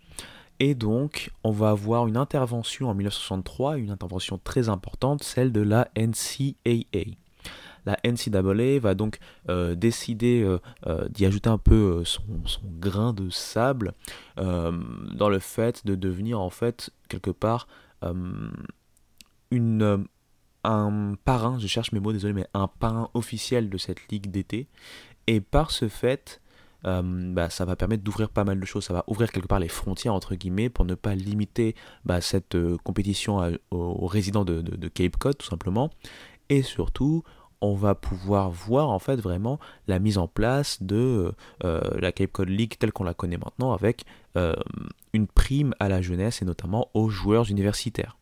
Et 0.60 0.74
donc, 0.74 1.30
on 1.44 1.50
va 1.50 1.70
avoir 1.70 2.06
une 2.06 2.16
intervention 2.16 2.88
en 2.88 2.94
1963, 2.94 3.78
une 3.78 3.90
intervention 3.90 4.38
très 4.42 4.68
importante, 4.68 5.22
celle 5.22 5.52
de 5.52 5.60
la 5.60 5.88
NCAA 5.96 7.16
la 7.84 7.98
NCAA 8.04 8.78
va 8.78 8.94
donc 8.94 9.18
euh, 9.48 9.74
décider 9.74 10.42
euh, 10.42 10.58
euh, 10.86 11.08
d'y 11.08 11.26
ajouter 11.26 11.48
un 11.48 11.58
peu 11.58 12.04
son, 12.04 12.22
grain 12.78 13.12
de 13.12 13.30
sable 13.30 13.92
dans 14.36 15.28
le 15.28 15.38
fait 15.38 15.84
de 15.86 15.94
devenir 15.94 16.40
en 16.40 16.50
fait 16.50 16.90
quelque 17.08 17.30
part 17.30 17.66
une, 19.50 20.06
un 20.64 21.14
parrain, 21.24 21.58
je 21.58 21.66
cherche 21.66 21.92
mes 21.92 22.00
mots, 22.00 22.12
désolé, 22.12 22.32
mais 22.32 22.46
un 22.54 22.66
parrain 22.68 23.10
officiel 23.14 23.68
de 23.68 23.78
cette 23.78 24.08
ligue 24.10 24.30
d'été. 24.30 24.68
Et 25.26 25.40
par 25.40 25.70
ce 25.70 25.88
fait, 25.88 26.40
bah, 26.84 27.50
ça 27.50 27.64
va 27.64 27.76
permettre 27.76 28.02
d'ouvrir 28.02 28.28
pas 28.28 28.44
mal 28.44 28.58
de 28.58 28.66
choses. 28.66 28.84
Ça 28.84 28.92
va 28.92 29.04
ouvrir 29.06 29.30
quelque 29.30 29.46
part 29.46 29.60
les 29.60 29.68
frontières, 29.68 30.14
entre 30.14 30.34
guillemets, 30.34 30.68
pour 30.68 30.84
ne 30.84 30.94
pas 30.94 31.14
limiter 31.14 31.74
bah, 32.04 32.20
cette 32.20 32.56
compétition 32.82 33.40
aux, 33.70 34.06
résidents 34.06 34.44
de, 34.44 34.60
de, 34.60 34.88
Cape 34.88 35.16
Cod, 35.16 35.38
tout 35.38 35.46
simplement. 35.46 35.90
Et 36.48 36.62
surtout, 36.62 37.22
on 37.62 37.74
va 37.74 37.94
pouvoir 37.94 38.50
voir 38.50 38.90
en 38.90 38.98
fait 38.98 39.16
vraiment 39.16 39.58
la 39.86 40.00
mise 40.00 40.18
en 40.18 40.26
place 40.26 40.82
de 40.82 41.32
euh, 41.64 41.80
la 41.98 42.12
Cape 42.12 42.32
Cod 42.32 42.48
League 42.48 42.74
telle 42.78 42.92
qu'on 42.92 43.04
la 43.04 43.14
connaît 43.14 43.38
maintenant 43.38 43.72
avec 43.72 44.04
euh, 44.36 44.54
une 45.12 45.28
prime 45.28 45.72
à 45.78 45.88
la 45.88 46.02
jeunesse 46.02 46.42
et 46.42 46.44
notamment 46.44 46.90
aux 46.92 47.08
joueurs 47.08 47.50
universitaires. 47.50 48.18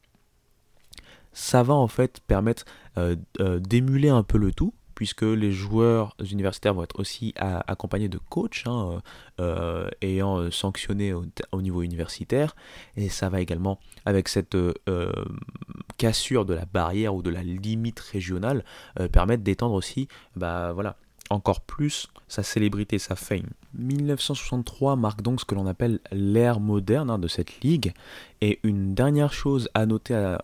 Ça 1.33 1.62
va 1.62 1.75
en 1.75 1.88
fait 1.88 2.20
permettre 2.20 2.64
euh, 2.99 3.16
d'émuler 3.61 4.11
un 4.11 4.23
peu 4.23 4.37
le 4.37 4.53
tout 4.53 4.75
puisque 5.01 5.23
les 5.23 5.51
joueurs 5.51 6.15
universitaires 6.31 6.75
vont 6.75 6.83
être 6.83 7.01
aussi 7.01 7.33
accompagnés 7.39 8.11
de 8.11 8.19
coachs 8.19 8.65
hein, 8.67 9.01
euh, 9.41 9.89
ayant 10.03 10.37
euh, 10.37 10.51
sanctionné 10.51 11.15
au, 11.15 11.63
niveau 11.63 11.81
universitaire. 11.81 12.55
Et 12.99 13.09
ça 13.09 13.31
va 13.31 13.41
également, 13.41 13.81
avec 14.05 14.29
cette 14.29 14.57
euh, 14.57 14.75
cassure 15.97 16.45
de 16.45 16.53
la 16.53 16.67
barrière 16.67 17.15
ou 17.15 17.23
de 17.23 17.31
la 17.31 17.43
limite 17.43 17.99
régionale, 17.99 18.63
permettre 19.11 19.43
d'étendre 19.43 19.73
aussi 19.73 20.07
bah, 20.37 20.73
voilà, 20.75 20.97
encore 21.31 21.63
plus 21.63 22.09
sa 22.29 22.43
célébrité, 22.43 22.99
sa 22.99 23.17
fame. 23.17 23.49
1963 23.79 24.97
marque 24.97 25.23
donc 25.23 25.41
ce 25.41 25.47
que 25.47 25.55
l'on 25.55 25.67
appelle 25.67 26.01
l'ère 26.13 26.61
moderne 26.61 27.09
hein, 27.09 27.19
de 27.19 27.27
cette 27.27 27.63
ligue. 27.63 27.95
Et 28.43 28.61
une 28.65 28.95
dernière 28.95 29.33
chose 29.33 29.71
à 29.73 29.87
noter 29.87 30.37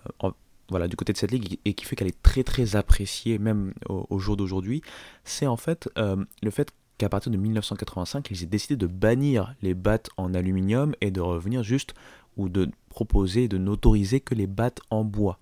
voilà, 0.69 0.89
du 0.89 0.97
côté 0.97 1.13
de 1.13 1.19
cette 1.19 1.31
ligue 1.31 1.59
et 1.65 1.75
qui 1.75 1.85
fait 1.85 1.97
qu'elle 1.97 2.09
est 2.09 2.23
très 2.23 2.43
très 2.43 2.77
appréciée 2.77 3.39
même 3.39 3.73
au, 3.89 4.19
jour 4.19 4.37
d'aujourd'hui, 4.37 4.83
c'est 5.25 5.47
en 5.47 5.57
fait 5.57 5.89
euh, 5.99 6.25
le 6.43 6.51
fait 6.51 6.73
qu'à 6.99 7.09
partir 7.09 7.31
de 7.31 7.37
1985, 7.37 8.31
ils 8.31 8.43
aient 8.43 8.47
décidé 8.47 8.77
de 8.77 8.87
bannir 8.87 9.55
les 9.63 9.75
battes 9.75 10.09
en 10.17 10.35
aluminium 10.35 10.95
et 11.01 11.11
de 11.11 11.21
revenir 11.21 11.63
juste 11.63 11.95
ou 12.37 12.49
de 12.49 12.69
proposer, 12.89 13.49
de 13.49 13.59
n'autoriser 13.59 14.21
que 14.21 14.35
les 14.35 14.47
battes 14.47 14.81
en 14.91 15.05
bois. 15.05 15.39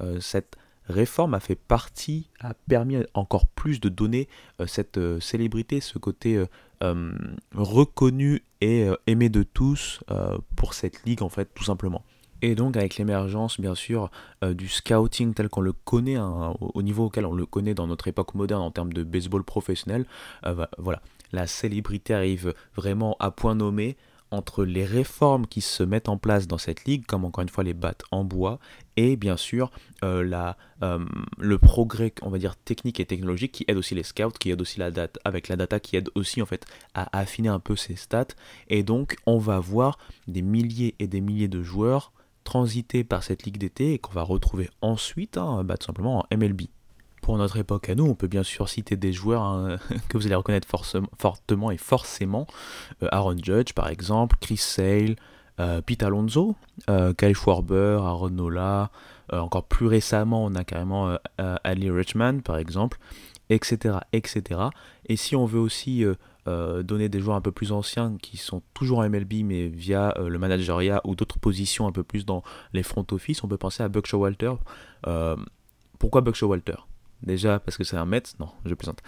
Euh, 0.00 0.20
cette 0.20 0.56
réforme 0.88 1.34
a 1.34 1.40
fait 1.40 1.56
partie, 1.56 2.30
a 2.40 2.54
permis 2.54 2.98
encore 3.14 3.46
plus 3.46 3.80
de 3.80 3.88
donner 3.88 4.28
euh, 4.60 4.66
cette 4.66 4.98
célébrité, 5.20 5.80
ce 5.80 5.98
côté 5.98 6.42
reconnu 7.54 8.42
et 8.60 8.86
aimé 9.06 9.30
de 9.30 9.42
tous 9.42 10.00
pour 10.56 10.74
cette 10.74 11.04
ligue 11.06 11.22
en 11.22 11.30
fait 11.30 11.48
tout 11.54 11.64
simplement. 11.64 12.04
Et 12.42 12.54
donc 12.54 12.76
avec 12.76 12.96
l'émergence 12.96 13.60
bien 13.60 13.74
sûr 13.74 14.10
euh, 14.44 14.54
du 14.54 14.68
scouting 14.68 15.34
tel 15.34 15.48
qu'on 15.48 15.60
le 15.60 15.72
connaît, 15.72 16.16
hein, 16.16 16.54
au, 16.60 16.82
niveau 16.82 17.06
auquel 17.06 17.26
on 17.26 17.32
le 17.32 17.46
connaît 17.46 17.74
dans 17.74 17.86
notre 17.86 18.08
époque 18.08 18.34
moderne 18.34 18.62
en 18.62 18.70
termes 18.70 18.92
de 18.92 19.02
baseball 19.02 19.44
professionnel, 19.44 20.06
euh, 20.44 20.66
voilà, 20.78 21.00
la 21.32 21.46
célébrité 21.46 22.14
arrive 22.14 22.54
vraiment 22.74 23.16
à 23.20 23.30
point 23.30 23.54
nommé 23.54 23.96
entre 24.32 24.64
les 24.64 24.84
réformes 24.84 25.46
qui 25.46 25.60
se 25.60 25.84
mettent 25.84 26.08
en 26.08 26.18
place 26.18 26.48
dans 26.48 26.58
cette 26.58 26.84
ligue, 26.84 27.06
comme 27.06 27.24
encore 27.24 27.42
une 27.42 27.48
fois 27.48 27.62
les 27.62 27.74
battes 27.74 28.02
en 28.10 28.24
bois, 28.24 28.58
et 28.96 29.16
bien 29.16 29.36
sûr 29.36 29.70
euh, 30.02 30.24
la, 30.24 30.56
le 31.38 31.58
progrès, 31.58 32.12
on 32.22 32.28
va 32.28 32.38
dire 32.38 32.56
technique 32.56 32.98
et 32.98 33.06
technologique 33.06 33.52
qui 33.52 33.64
aide 33.68 33.76
aussi 33.76 33.94
les 33.94 34.02
scouts, 34.02 34.30
qui 34.30 34.50
aide 34.50 34.60
aussi 34.60 34.80
la 34.80 34.90
data, 34.90 35.20
avec 35.24 35.46
la 35.46 35.54
data 35.54 35.78
qui 35.78 35.96
aide 35.96 36.10
aussi 36.16 36.42
en 36.42 36.46
fait 36.46 36.66
à 36.94 37.16
affiner 37.16 37.48
un 37.50 37.60
peu 37.60 37.76
ces 37.76 37.94
stats, 37.94 38.26
et 38.68 38.82
donc 38.82 39.16
on 39.26 39.38
va 39.38 39.60
voir 39.60 39.96
des 40.26 40.42
milliers 40.42 40.96
et 40.98 41.06
des 41.06 41.20
milliers 41.20 41.48
de 41.48 41.62
joueurs 41.62 42.12
transiter 42.46 43.04
par 43.04 43.24
cette 43.24 43.42
ligue 43.42 43.58
d'été 43.58 43.92
et 43.92 43.98
qu'on 43.98 44.12
va 44.12 44.22
retrouver 44.22 44.70
ensuite 44.80 45.36
hein, 45.36 45.64
bah, 45.64 45.76
tout 45.76 45.86
simplement 45.86 46.20
en 46.20 46.36
MLB. 46.36 46.62
Pour 47.20 47.36
notre 47.38 47.56
époque 47.56 47.88
à 47.88 47.96
nous, 47.96 48.06
on 48.06 48.14
peut 48.14 48.28
bien 48.28 48.44
sûr 48.44 48.68
citer 48.68 48.96
des 48.96 49.12
joueurs 49.12 49.42
hein, 49.42 49.78
que 50.08 50.16
vous 50.16 50.26
allez 50.26 50.36
reconnaître 50.36 50.68
fortement 51.18 51.70
et 51.72 51.76
forcément. 51.76 52.46
Euh, 53.02 53.08
Aaron 53.10 53.36
Judge 53.36 53.72
par 53.74 53.88
exemple, 53.88 54.36
Chris 54.40 54.58
Sale, 54.58 55.16
euh, 55.58 55.82
Pete 55.82 56.04
Alonso, 56.04 56.54
euh, 56.88 57.12
Kyle 57.14 57.34
Schwarber, 57.34 57.98
Aaron 58.00 58.30
Nola, 58.30 58.90
encore 59.32 59.64
plus 59.64 59.88
récemment 59.88 60.44
on 60.44 60.54
a 60.54 60.62
carrément 60.62 61.18
Ali 61.64 61.90
Richman 61.90 62.42
par 62.42 62.58
exemple, 62.58 62.98
etc., 63.50 63.96
etc. 64.12 64.60
Et 65.06 65.16
si 65.16 65.34
on 65.34 65.46
veut 65.46 65.58
aussi 65.58 66.04
euh, 66.48 66.82
donner 66.82 67.08
des 67.08 67.20
joueurs 67.20 67.36
un 67.36 67.40
peu 67.40 67.52
plus 67.52 67.72
anciens 67.72 68.16
qui 68.20 68.36
sont 68.36 68.62
toujours 68.74 68.98
en 68.98 69.08
MLB 69.08 69.44
mais 69.44 69.68
via 69.68 70.14
euh, 70.16 70.28
le 70.28 70.38
manageriat 70.38 71.00
ou 71.04 71.14
d'autres 71.14 71.38
positions 71.38 71.86
un 71.86 71.92
peu 71.92 72.04
plus 72.04 72.24
dans 72.24 72.42
les 72.72 72.82
front 72.82 73.06
office, 73.10 73.42
on 73.42 73.48
peut 73.48 73.56
penser 73.56 73.82
à 73.82 73.88
Buck 73.88 74.06
Showalter. 74.06 74.52
Euh, 75.06 75.36
pourquoi 75.98 76.20
Buck 76.20 76.34
Showalter 76.34 76.76
Déjà 77.22 77.58
parce 77.58 77.76
que 77.76 77.84
c'est 77.84 77.96
un 77.96 78.06
Mets, 78.06 78.22
non, 78.38 78.48
je 78.64 78.74
plaisante. 78.74 79.00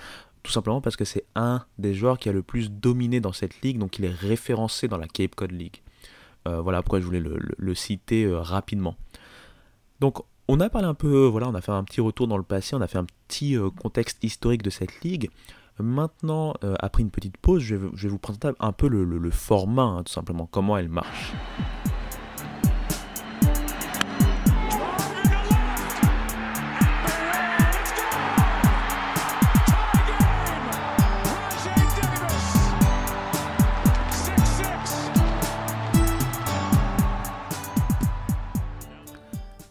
tout 0.43 0.51
simplement 0.51 0.81
parce 0.81 0.97
que 0.97 1.05
c'est 1.05 1.25
un 1.35 1.65
des 1.79 1.95
joueurs 1.95 2.19
qui 2.19 2.29
a 2.29 2.33
le 2.33 2.43
plus 2.43 2.71
dominé 2.71 3.21
dans 3.21 3.33
cette 3.33 3.61
ligue, 3.63 3.79
donc 3.79 3.99
il 3.99 4.05
est 4.05 4.15
référencé 4.15 4.89
dans 4.89 4.99
la 4.99 5.07
Cape 5.07 5.35
Cod 5.35 5.53
League. 5.53 5.83
Euh, 6.47 6.61
voilà 6.61 6.83
pourquoi 6.83 7.01
je 7.01 7.05
voulais 7.05 7.21
le, 7.21 7.75
citer 7.75 8.25
euh, 8.25 8.41
rapidement. 8.41 8.97
Donc 10.01 10.23
on 10.47 10.61
a 10.61 10.71
parlé 10.71 10.89
un 10.89 10.95
peu, 10.95 11.27
voilà, 11.27 11.49
on 11.49 11.55
a 11.55 11.61
fait 11.61 11.73
un 11.73 11.85
petit 11.85 12.01
retour 12.01 12.27
dans 12.27 12.39
le 12.39 12.43
passé, 12.43 12.75
on 12.75 12.81
a 12.81 12.87
fait 12.87 12.99
un 12.99 13.07
petit 13.29 13.57
contexte 13.81 14.25
historique 14.25 14.63
de 14.63 14.71
cette 14.71 15.03
ligue. 15.03 15.31
Maintenant, 15.81 16.55
après 16.81 17.03
une 17.03 17.11
petite 17.11 17.37
pause, 17.37 17.63
je 17.63 17.77
vais, 17.77 18.09
vous 18.09 18.19
présenter 18.19 18.51
un 18.59 18.73
peu 18.73 18.89
le, 18.89 19.31
format, 19.31 19.83
hein, 19.83 20.03
tout 20.03 20.13
simplement, 20.13 20.49
comment 20.51 20.77
elle 20.77 20.89
marche. 20.89 21.33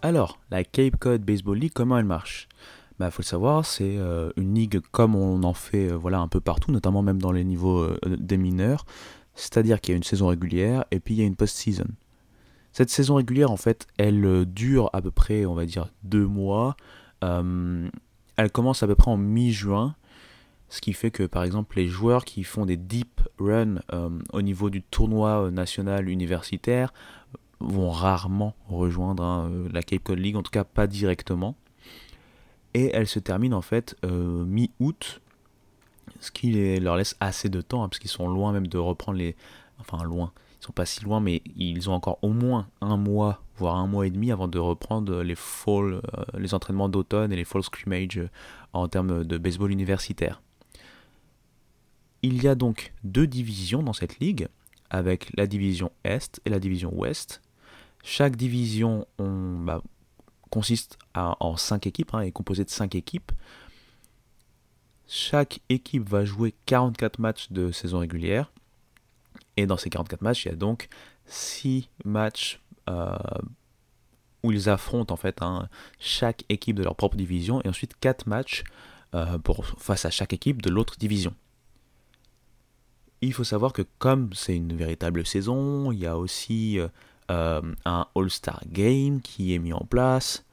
Alors, 0.07 0.39
la 0.51 0.63
Cape 0.63 0.95
Cod 0.97 1.21
Baseball 1.21 1.57
League, 1.57 1.73
comment 1.75 1.97
elle 1.97 2.05
marche? 2.05 2.47
Bah, 2.99 3.11
faut 3.11 3.21
le 3.21 3.27
savoir, 3.27 3.65
c'est 3.65 3.97
euh, 3.97 4.31
une 4.37 4.55
ligue 4.55 4.79
comme 4.91 5.15
on 5.15 5.43
en 5.43 5.53
fait 5.53 5.91
euh, 5.91 5.95
voilà, 5.95 6.19
un 6.19 6.27
peu 6.27 6.41
partout, 6.41 6.71
notamment 6.71 7.03
même 7.03 7.21
dans 7.21 7.31
les 7.31 7.43
niveaux 7.43 7.81
euh, 7.81 7.99
des 8.03 8.37
mineurs. 8.37 8.85
C'est-à-dire 9.35 9.81
qu'il 9.81 9.91
y 9.91 9.95
a 9.95 9.97
une 9.97 10.03
saison 10.03 10.27
régulière 10.27 10.85
et 10.89 10.99
puis 10.99 11.13
il 11.13 11.19
y 11.19 11.21
a 11.21 11.25
une 11.25 11.35
post-season. 11.35 11.87
Cette 12.73 12.89
saison 12.89 13.15
régulière, 13.15 13.51
en 13.51 13.57
fait, 13.57 13.87
elle 13.97 14.45
dure 14.45 14.89
à 14.93 15.01
peu 15.01 15.11
près, 15.11 15.45
on 15.45 15.53
va 15.53 15.65
dire, 15.65 15.89
deux 16.03 16.25
mois. 16.25 16.75
elle 17.21 18.51
commence 18.51 18.83
à 18.83 18.87
peu 18.87 18.95
près 18.95 19.11
en 19.11 19.17
mi-juin. 19.17 19.95
Ce 20.69 20.81
qui 20.81 20.93
fait 20.93 21.11
que, 21.11 21.23
par 21.23 21.43
exemple, 21.43 21.77
les 21.77 21.87
joueurs 21.87 22.25
qui 22.25 22.43
font 22.43 22.65
des 22.65 22.77
deep 22.77 23.21
runs 23.39 23.79
au 24.33 24.41
niveau 24.41 24.69
du 24.69 24.83
tournoi 24.83 25.49
national 25.49 26.09
universitaire 26.09 26.93
vont 27.59 27.89
rarement 27.89 28.55
rejoindre 28.67 29.23
hein, 29.23 29.51
la 29.71 29.81
Cape 29.81 30.03
Cod 30.03 30.19
League, 30.19 30.35
en 30.35 30.43
tout 30.43 30.51
cas 30.51 30.63
pas 30.63 30.87
directement. 30.87 31.55
Et 32.73 32.91
elle 32.93 33.07
se 33.07 33.19
termine 33.19 33.53
en 33.53 33.61
fait 33.61 33.95
euh, 34.05 34.45
mi-août, 34.45 35.21
ce 36.19 36.31
qui 36.31 36.79
leur 36.79 36.97
laisse 36.97 37.15
assez 37.19 37.49
de 37.49 37.61
temps, 37.61 37.83
hein, 37.83 37.89
parce 37.89 37.99
qu'ils 37.99 38.09
sont 38.09 38.27
loin 38.27 38.51
même 38.51 38.67
de 38.67 38.77
reprendre 38.77 39.17
les... 39.17 39.35
Enfin 39.79 40.03
loin, 40.03 40.31
ils 40.59 40.65
sont 40.65 40.73
pas 40.73 40.85
si 40.85 41.03
loin, 41.03 41.19
mais 41.19 41.43
ils 41.55 41.89
ont 41.89 41.93
encore 41.93 42.17
au 42.23 42.29
moins 42.29 42.67
un 42.81 42.97
mois, 42.97 43.43
voire 43.57 43.75
un 43.75 43.85
mois 43.85 44.07
et 44.07 44.09
demi 44.09 44.31
avant 44.31 44.47
de 44.47 44.57
reprendre 44.57 45.21
les 45.21 45.35
fall, 45.35 46.01
euh, 46.17 46.23
les 46.37 46.53
entraînements 46.53 46.89
d'automne 46.89 47.31
et 47.31 47.35
les 47.35 47.45
fall 47.45 47.63
scrimmage 47.63 48.17
euh, 48.17 48.29
en 48.73 48.87
termes 48.87 49.23
de 49.23 49.37
baseball 49.37 49.71
universitaire. 49.71 50.41
Il 52.23 52.41
y 52.41 52.47
a 52.47 52.55
donc 52.55 52.93
deux 53.03 53.27
divisions 53.27 53.83
dans 53.83 53.93
cette 53.93 54.19
ligue, 54.19 54.47
avec 54.89 55.29
la 55.37 55.47
division 55.47 55.91
Est 56.03 56.41
et 56.45 56.49
la 56.49 56.59
division 56.59 56.91
Ouest. 56.95 57.41
Chaque 58.03 58.35
division 58.35 59.05
ont, 59.19 59.59
bah, 59.59 59.81
consiste 60.49 60.97
en 61.13 61.57
5 61.57 61.87
équipes, 61.87 62.13
hein, 62.13 62.21
est 62.21 62.31
composé 62.31 62.63
de 62.63 62.69
5 62.69 62.95
équipes. 62.95 63.31
Chaque 65.07 65.61
équipe 65.69 66.07
va 66.07 66.25
jouer 66.25 66.53
44 66.65 67.19
matchs 67.19 67.51
de 67.51 67.71
saison 67.71 67.99
régulière. 67.99 68.51
Et 69.55 69.65
dans 69.65 69.77
ces 69.77 69.89
44 69.89 70.21
matchs, 70.21 70.45
il 70.45 70.49
y 70.49 70.51
a 70.51 70.55
donc 70.55 70.89
6 71.25 71.89
matchs 72.05 72.59
euh, 72.89 73.15
où 74.43 74.51
ils 74.51 74.69
affrontent 74.69 75.13
en 75.13 75.17
fait 75.17 75.41
hein, 75.41 75.67
chaque 75.99 76.43
équipe 76.49 76.75
de 76.75 76.83
leur 76.83 76.95
propre 76.95 77.17
division 77.17 77.61
et 77.63 77.69
ensuite 77.69 77.93
4 77.99 78.27
matchs 78.27 78.63
euh, 79.15 79.37
face 79.77 80.05
à 80.05 80.09
chaque 80.09 80.33
équipe 80.33 80.61
de 80.61 80.69
l'autre 80.69 80.97
division. 80.97 81.33
Il 83.21 83.33
faut 83.33 83.43
savoir 83.43 83.73
que 83.73 83.81
comme 83.97 84.33
c'est 84.33 84.55
une 84.55 84.75
véritable 84.75 85.25
saison, 85.25 85.91
il 85.91 85.99
y 85.99 86.05
a 86.05 86.17
aussi 86.17 86.79
euh, 86.79 86.87
euh, 87.31 87.61
un 87.85 88.07
All-Star 88.15 88.61
Game 88.67 89.21
qui 89.21 89.53
est 89.53 89.59
mis 89.59 89.73
en 89.73 89.85
place. 89.85 90.45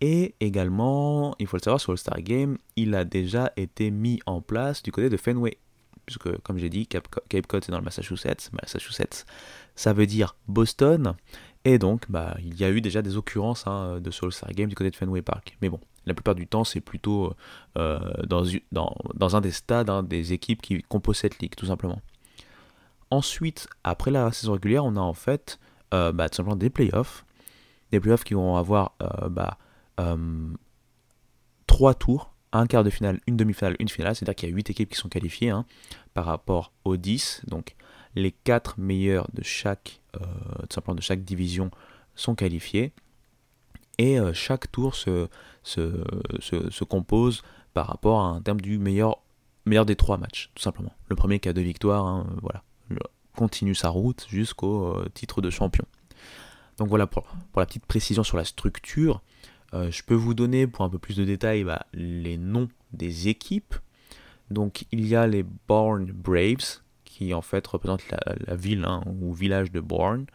Et 0.00 0.34
également, 0.40 1.34
il 1.38 1.46
faut 1.46 1.56
le 1.56 1.62
savoir, 1.62 1.80
sur 1.80 1.92
All-Star 1.92 2.20
Game, 2.22 2.56
il 2.76 2.94
a 2.94 3.04
déjà 3.04 3.52
été 3.56 3.90
mis 3.90 4.20
en 4.26 4.40
place 4.40 4.82
du 4.82 4.92
côté 4.92 5.10
de 5.10 5.16
Fenway. 5.16 5.58
Puisque, 6.06 6.38
comme 6.38 6.58
j'ai 6.58 6.70
dit, 6.70 6.86
Cape, 6.86 7.08
Cod, 7.46 7.64
c'est 7.64 7.70
dans 7.70 7.78
le 7.78 7.84
Massachusetts. 7.84 8.50
Massachusetts, 8.52 9.26
ça 9.74 9.92
veut 9.92 10.06
dire 10.06 10.36
Boston. 10.48 11.14
Et 11.64 11.78
donc, 11.78 12.10
bah, 12.10 12.36
il 12.42 12.58
y 12.58 12.64
a 12.64 12.70
eu 12.70 12.80
déjà 12.80 13.02
des 13.02 13.16
occurrences 13.16 13.66
hein, 13.66 14.00
de 14.00 14.10
ce 14.10 14.24
All-Star 14.24 14.50
Game 14.52 14.68
du 14.68 14.74
côté 14.74 14.90
de 14.90 14.96
Fenway 14.96 15.20
Park. 15.20 15.56
Mais 15.60 15.68
bon, 15.68 15.78
la 16.06 16.14
plupart 16.14 16.34
du 16.34 16.46
temps, 16.46 16.64
c'est 16.64 16.80
plutôt 16.80 17.34
euh, 17.76 17.98
dans, 18.26 18.42
dans, 18.72 18.94
dans, 19.14 19.36
un 19.36 19.40
des 19.40 19.52
stades 19.52 19.90
hein, 19.90 20.02
des 20.02 20.32
équipes 20.32 20.62
qui 20.62 20.82
composent 20.82 21.18
cette 21.18 21.38
ligue, 21.40 21.54
tout 21.54 21.66
simplement. 21.66 22.00
Ensuite, 23.10 23.68
après 23.84 24.10
la 24.10 24.32
saison 24.32 24.54
régulière, 24.54 24.84
on 24.84 24.96
a 24.96 25.00
en 25.00 25.14
fait 25.14 25.58
euh, 25.94 26.12
bah, 26.12 26.28
tout 26.28 26.36
simplement 26.36 26.56
des 26.56 26.70
playoffs. 26.70 27.24
Des 27.92 28.00
playoffs 28.00 28.24
qui 28.24 28.34
vont 28.34 28.56
avoir 28.56 28.94
euh, 29.02 29.28
bah, 29.28 29.58
euh, 29.98 30.48
trois 31.66 31.94
tours, 31.94 32.32
un 32.52 32.66
quart 32.66 32.84
de 32.84 32.90
finale, 32.90 33.20
une 33.26 33.36
demi-finale, 33.36 33.76
une 33.80 33.88
finale. 33.88 34.14
C'est-à-dire 34.14 34.34
qu'il 34.34 34.48
y 34.48 34.52
a 34.52 34.54
8 34.54 34.70
équipes 34.70 34.90
qui 34.90 34.96
sont 34.96 35.08
qualifiées 35.08 35.50
hein, 35.50 35.64
par 36.14 36.24
rapport 36.24 36.72
aux 36.84 36.96
10. 36.96 37.42
Donc 37.48 37.74
les 38.14 38.32
4 38.32 38.78
meilleurs 38.78 39.28
de 39.32 39.42
chaque, 39.42 40.00
tout 40.12 40.20
simplement 40.74 40.96
de 40.96 41.02
chaque 41.02 41.24
division 41.24 41.70
sont 42.14 42.34
qualifiés. 42.34 42.92
Et 43.98 44.18
chaque 44.32 44.72
tour 44.72 44.94
se, 44.94 45.28
se, 45.62 46.02
se, 46.40 46.84
compose 46.84 47.42
par 47.74 47.86
rapport 47.86 48.20
à 48.20 48.28
un 48.28 48.40
terme 48.40 48.60
du 48.60 48.78
meilleur, 48.78 49.18
meilleur 49.66 49.84
des 49.84 49.94
trois 49.94 50.16
matchs, 50.16 50.50
tout 50.54 50.62
simplement. 50.62 50.94
Le 51.08 51.16
premier 51.16 51.38
qui 51.38 51.50
a 51.50 51.52
deux 51.52 51.60
victoires, 51.60 52.06
hein, 52.06 52.26
voilà 52.40 52.62
continue 53.40 53.74
sa 53.74 53.88
route 53.88 54.26
jusqu'au 54.28 54.88
euh, 54.88 55.08
titre 55.14 55.40
de 55.40 55.48
champion. 55.48 55.86
Donc 56.76 56.88
voilà 56.88 57.06
pour, 57.06 57.24
la 57.56 57.64
petite 57.64 57.86
précision 57.86 58.22
sur 58.22 58.36
la 58.36 58.44
structure. 58.44 59.22
Euh, 59.72 59.90
je 59.90 60.02
peux 60.02 60.14
vous 60.14 60.34
donner 60.34 60.66
pour 60.66 60.84
un 60.84 60.90
peu 60.90 60.98
plus 60.98 61.16
de 61.16 61.24
détails 61.24 61.64
bah, 61.64 61.86
les 61.94 62.36
noms 62.36 62.68
des 62.92 63.28
équipes. 63.28 63.74
Donc 64.50 64.84
il 64.92 65.06
y 65.06 65.16
a 65.16 65.26
les 65.26 65.42
Bourne 65.42 66.12
Braves 66.12 66.82
qui 67.06 67.32
en 67.32 67.40
fait 67.40 67.66
représentent 67.66 68.04
la, 68.10 68.56
ville 68.56 68.84
hein, 68.84 69.02
ou 69.06 69.32
village 69.32 69.72
de 69.72 69.80
Bourne. 69.80 70.26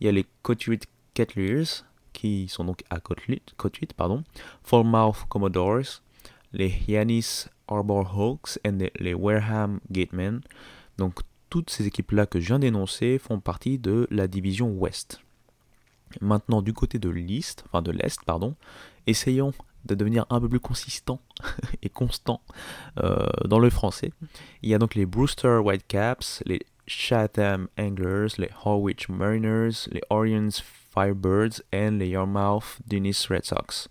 Il 0.00 0.06
y 0.06 0.08
a 0.08 0.12
les 0.12 0.26
Cotuit 0.42 0.80
Kettleers 1.14 1.84
qui 2.12 2.48
sont 2.48 2.64
donc 2.64 2.82
à 2.90 2.98
Cotuit, 2.98 3.42
pardon. 3.96 4.24
Falmouth 4.64 5.24
Commodores, 5.28 6.02
les 6.52 6.74
Yanis 6.88 7.44
Arbor 7.68 8.18
Hawks 8.18 8.58
et 8.64 8.92
les 8.98 9.14
Wareham 9.14 9.78
Gatemen. 9.88 10.40
Donc 10.98 11.20
toutes 11.50 11.70
ces 11.70 11.86
équipes-là 11.86 12.26
que 12.26 12.40
je 12.40 12.46
viens 12.46 12.58
d'énoncer 12.58 13.18
font 13.18 13.40
partie 13.40 13.78
de 13.78 14.06
la 14.10 14.28
division 14.28 14.70
Ouest. 14.70 15.20
Maintenant, 16.20 16.62
du 16.62 16.72
côté 16.72 16.98
de 16.98 17.10
l'Est, 17.10 17.64
enfin 17.66 17.82
de 17.82 17.90
l'Est, 17.90 18.24
pardon, 18.24 18.56
essayons 19.06 19.52
de 19.84 19.94
devenir 19.94 20.26
un 20.30 20.40
peu 20.40 20.48
plus 20.48 20.60
consistant 20.60 21.20
et 21.82 21.88
constant 21.88 22.40
euh, 23.02 23.26
dans 23.46 23.58
le 23.58 23.70
français. 23.70 24.12
Il 24.62 24.70
y 24.70 24.74
a 24.74 24.78
donc 24.78 24.94
les 24.94 25.06
Brewster 25.06 25.58
Whitecaps, 25.62 26.42
les 26.46 26.60
Chatham 26.86 27.68
Anglers, 27.78 28.28
les 28.38 28.50
Harwich 28.64 29.08
Mariners, 29.08 29.88
les 29.90 30.00
Orions 30.10 30.50
Firebirds 30.92 31.62
et 31.72 31.90
les 31.90 32.08
Yarmouth 32.08 32.78
Dennis 32.86 33.26
Red 33.28 33.44
Sox. 33.44 33.88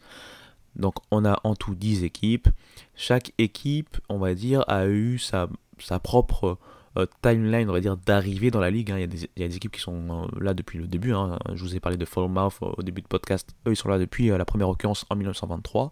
Donc 0.75 0.95
on 1.11 1.25
a 1.25 1.39
en 1.43 1.55
tout 1.55 1.75
10 1.75 2.03
équipes. 2.03 2.49
Chaque 2.95 3.31
équipe, 3.37 3.97
on 4.09 4.19
va 4.19 4.33
dire, 4.33 4.63
a 4.67 4.87
eu 4.87 5.17
sa, 5.17 5.47
sa 5.79 5.99
propre 5.99 6.57
euh, 6.99 7.05
timeline, 7.21 7.69
on 7.69 7.73
va 7.73 7.79
dire, 7.79 7.97
d'arrivée 7.97 8.51
dans 8.51 8.59
la 8.59 8.69
ligue. 8.69 8.91
Hein. 8.91 8.97
Il, 8.97 9.41
y 9.41 9.43
a 9.43 9.47
des, 9.47 9.55
équipes 9.55 9.71
qui 9.71 9.81
sont 9.81 10.27
euh, 10.33 10.39
là 10.39 10.53
depuis 10.53 10.77
le 10.77 10.87
début. 10.87 11.13
Hein. 11.13 11.39
Je 11.53 11.63
vous 11.63 11.75
ai 11.75 11.79
parlé 11.79 11.97
de 11.97 12.05
Falmouth 12.05 12.57
au 12.61 12.83
début 12.83 13.01
de 13.01 13.07
podcast. 13.07 13.55
Eux, 13.67 13.71
ils 13.71 13.75
sont 13.75 13.89
là 13.89 13.97
depuis 13.97 14.31
euh, 14.31 14.37
la 14.37 14.45
première 14.45 14.69
occurrence 14.69 15.05
en 15.09 15.15
1923. 15.15 15.91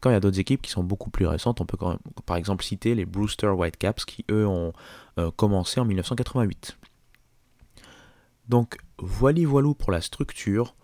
Quand 0.00 0.10
il 0.10 0.14
y 0.14 0.16
a 0.16 0.20
d'autres 0.20 0.40
équipes 0.40 0.62
qui 0.62 0.70
sont 0.70 0.82
beaucoup 0.82 1.10
plus 1.10 1.26
récentes, 1.26 1.60
on 1.60 1.66
peut 1.66 1.76
par 2.24 2.36
exemple 2.36 2.64
citer 2.64 2.94
les 2.94 3.04
Brewster 3.04 3.48
Whitecaps 3.48 4.06
qui, 4.06 4.24
eux, 4.30 4.46
ont 4.46 4.72
commencé 5.36 5.78
en 5.78 5.84
1988. 5.84 6.78
Donc, 8.48 8.78
voilà 8.98 9.46
voilou 9.46 9.74
pour 9.74 9.92
la 9.92 10.00
structure. 10.00 10.74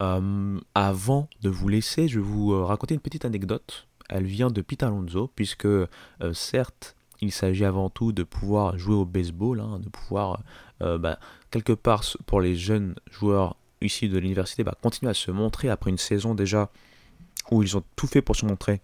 avant 0.00 1.28
de 1.40 1.48
vous 1.48 1.68
laisser, 1.68 2.08
je 2.08 2.18
vais 2.18 2.26
vous 2.26 2.66
raconter 2.66 2.94
une 2.94 3.00
petite 3.00 3.24
anecdote. 3.24 3.86
Elle 4.08 4.24
vient 4.24 4.50
de 4.50 4.60
Pete 4.60 4.82
Alonso, 4.82 5.30
puisque 5.36 5.68
certes, 6.32 6.96
il 7.24 7.32
s'agit 7.32 7.64
avant 7.64 7.90
tout 7.90 8.12
de 8.12 8.22
pouvoir 8.22 8.78
jouer 8.78 8.94
au 8.94 9.04
baseball, 9.04 9.60
hein, 9.60 9.80
de 9.80 9.88
pouvoir, 9.88 10.42
euh, 10.82 10.98
bah, 10.98 11.18
quelque 11.50 11.72
part, 11.72 12.04
pour 12.26 12.40
les 12.40 12.56
jeunes 12.56 12.94
joueurs 13.10 13.56
ici 13.80 14.08
de 14.08 14.18
l'université, 14.18 14.64
bah, 14.64 14.74
continuer 14.80 15.10
à 15.10 15.14
se 15.14 15.30
montrer 15.30 15.68
après 15.68 15.90
une 15.90 15.98
saison 15.98 16.34
déjà 16.34 16.70
où 17.50 17.62
ils 17.62 17.76
ont 17.76 17.82
tout 17.96 18.06
fait 18.06 18.22
pour 18.22 18.36
se 18.36 18.46
montrer 18.46 18.80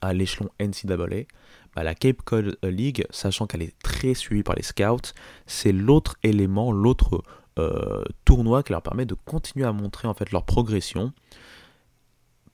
à 0.00 0.12
l'échelon 0.12 0.48
NCAA. 0.60 1.26
Bah, 1.74 1.82
la 1.82 1.94
Cape 1.94 2.22
Cod 2.22 2.58
League, 2.62 3.06
sachant 3.10 3.46
qu'elle 3.46 3.62
est 3.62 3.78
très 3.82 4.14
suivie 4.14 4.42
par 4.42 4.54
les 4.54 4.62
scouts, 4.62 5.12
c'est 5.46 5.72
l'autre 5.72 6.16
élément, 6.22 6.72
l'autre 6.72 7.22
euh, 7.58 8.02
tournoi 8.24 8.62
qui 8.62 8.72
leur 8.72 8.82
permet 8.82 9.06
de 9.06 9.14
continuer 9.14 9.66
à 9.66 9.72
montrer 9.72 10.08
en 10.08 10.14
fait 10.14 10.30
leur 10.30 10.44
progression. 10.44 11.12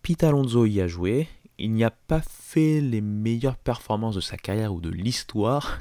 Pete 0.03 0.25
Alonso 0.25 0.65
y 0.65 0.81
a 0.81 0.87
joué, 0.87 1.29
il 1.61 1.73
n'y 1.73 1.85
a 1.85 1.91
pas 1.91 2.21
fait 2.21 2.81
les 2.81 3.01
meilleures 3.01 3.57
performances 3.57 4.15
de 4.15 4.21
sa 4.21 4.37
carrière 4.37 4.75
ou 4.75 4.81
de 4.81 4.91
l'histoire, 4.91 5.79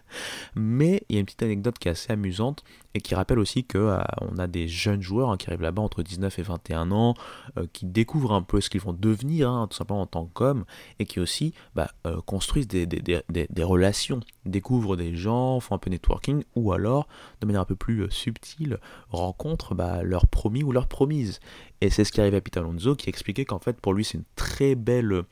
mais 0.56 1.04
il 1.08 1.14
y 1.14 1.16
a 1.16 1.20
une 1.20 1.26
petite 1.26 1.42
anecdote 1.42 1.78
qui 1.78 1.88
est 1.88 1.92
assez 1.92 2.12
amusante 2.12 2.64
et 2.94 3.00
qui 3.00 3.14
rappelle 3.14 3.38
aussi 3.38 3.64
qu'on 3.64 3.78
euh, 3.78 4.02
a 4.38 4.46
des 4.46 4.66
jeunes 4.66 5.02
joueurs 5.02 5.30
hein, 5.30 5.36
qui 5.36 5.48
arrivent 5.48 5.62
là-bas 5.62 5.82
entre 5.82 6.02
19 6.02 6.38
et 6.38 6.42
21 6.42 6.90
ans, 6.90 7.14
euh, 7.56 7.66
qui 7.72 7.86
découvrent 7.86 8.32
un 8.32 8.42
peu 8.42 8.60
ce 8.60 8.70
qu'ils 8.70 8.80
vont 8.80 8.92
devenir, 8.92 9.50
hein, 9.50 9.68
tout 9.68 9.76
simplement 9.76 10.00
en 10.00 10.06
tant 10.06 10.26
qu'hommes, 10.26 10.64
et 10.98 11.04
qui 11.04 11.20
aussi 11.20 11.54
bah, 11.74 11.90
euh, 12.06 12.20
construisent 12.22 12.66
des, 12.66 13.62
relations, 13.62 14.20
découvrent 14.46 14.96
des 14.96 15.14
gens, 15.14 15.60
font 15.60 15.74
un 15.74 15.78
peu 15.78 15.90
networking, 15.90 16.42
ou 16.56 16.72
alors, 16.72 17.06
de 17.40 17.46
manière 17.46 17.60
un 17.60 17.66
peu 17.66 17.76
plus 17.76 18.10
subtile, 18.10 18.78
rencontrent 19.10 19.74
bah, 19.74 20.02
leurs 20.02 20.26
promis 20.26 20.64
ou 20.64 20.72
leurs 20.72 20.88
promises. 20.88 21.40
Et 21.80 21.90
c'est 21.90 22.04
ce 22.04 22.12
qui 22.12 22.20
arrive 22.20 22.34
à 22.34 22.40
Peter 22.40 22.60
Alonso, 22.60 22.96
qui 22.96 23.08
expliquait 23.08 23.44
qu'en 23.44 23.60
fait, 23.60 23.80
pour 23.80 23.94
lui, 23.94 24.04
c'est 24.04 24.18
une 24.18 24.24
très 24.34 24.74
belle 24.74 25.24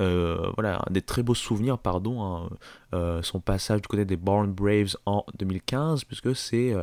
euh, 0.00 0.50
voilà, 0.54 0.82
des 0.90 1.02
très 1.02 1.22
beaux 1.22 1.34
souvenirs, 1.34 1.78
pardon, 1.78 2.24
hein, 2.24 2.50
euh, 2.94 3.22
son 3.22 3.40
passage 3.40 3.82
du 3.82 3.88
côté 3.88 4.04
des 4.04 4.16
Born 4.16 4.52
Braves 4.52 4.96
en 5.06 5.24
2015, 5.38 6.04
puisque 6.04 6.34
c'est 6.34 6.74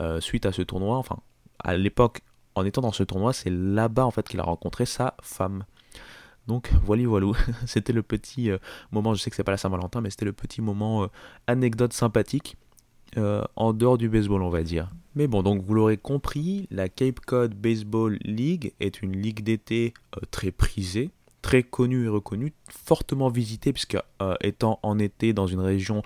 euh, 0.00 0.20
suite 0.20 0.46
à 0.46 0.52
ce 0.52 0.62
tournoi, 0.62 0.96
enfin, 0.96 1.18
à 1.58 1.76
l'époque, 1.76 2.20
en 2.54 2.64
étant 2.64 2.82
dans 2.82 2.92
ce 2.92 3.02
tournoi, 3.02 3.32
c'est 3.32 3.50
là-bas 3.50 4.04
en 4.04 4.10
fait 4.10 4.28
qu'il 4.28 4.40
a 4.40 4.44
rencontré 4.44 4.86
sa 4.86 5.16
femme. 5.22 5.64
Donc 6.46 6.70
voilà, 6.84 7.06
voilà, 7.06 7.32
c'était 7.66 7.92
le 7.92 8.02
petit 8.02 8.50
moment, 8.92 9.14
je 9.14 9.22
sais 9.22 9.30
que 9.30 9.36
c'est 9.36 9.44
pas 9.44 9.52
la 9.52 9.58
Saint-Valentin, 9.58 10.00
mais 10.00 10.10
c'était 10.10 10.24
le 10.24 10.32
petit 10.32 10.62
moment 10.62 11.08
anecdote 11.46 11.92
sympathique. 11.92 12.56
En 13.16 13.72
dehors 13.72 13.98
du 13.98 14.08
baseball, 14.08 14.42
on 14.42 14.50
va 14.50 14.62
dire. 14.62 14.90
Mais 15.14 15.26
bon, 15.26 15.42
donc 15.42 15.62
vous 15.62 15.74
l'aurez 15.74 15.96
compris, 15.96 16.68
la 16.70 16.88
Cape 16.88 17.20
Cod 17.20 17.54
Baseball 17.54 18.18
League 18.22 18.72
est 18.80 19.02
une 19.02 19.16
ligue 19.16 19.42
d'été 19.42 19.94
très 20.30 20.52
prisée, 20.52 21.10
très 21.42 21.62
connu 21.62 22.04
et 22.04 22.08
reconnu, 22.08 22.52
fortement 22.68 23.28
visité, 23.28 23.72
puisque 23.72 23.96
euh, 24.20 24.34
étant 24.42 24.80
en 24.82 24.98
été 24.98 25.32
dans 25.32 25.46
une 25.46 25.60
région 25.60 26.02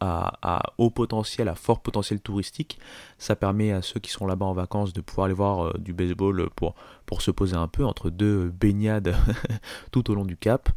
à, 0.00 0.62
haut 0.78 0.90
potentiel, 0.90 1.48
à 1.48 1.54
fort 1.54 1.80
potentiel 1.80 2.20
touristique, 2.20 2.78
ça 3.18 3.36
permet 3.36 3.72
à 3.72 3.82
ceux 3.82 4.00
qui 4.00 4.10
sont 4.10 4.26
là-bas 4.26 4.46
en 4.46 4.52
vacances 4.52 4.92
de 4.92 5.00
pouvoir 5.00 5.26
aller 5.26 5.34
voir 5.34 5.66
euh, 5.66 5.72
du 5.78 5.92
baseball 5.92 6.50
pour, 6.50 6.74
pour 7.06 7.22
se 7.22 7.30
poser 7.30 7.56
un 7.56 7.68
peu 7.68 7.84
entre 7.84 8.10
deux 8.10 8.50
baignades 8.50 9.14
tout 9.92 10.10
au 10.10 10.14
long 10.14 10.24
du 10.24 10.36
cap. 10.36 10.68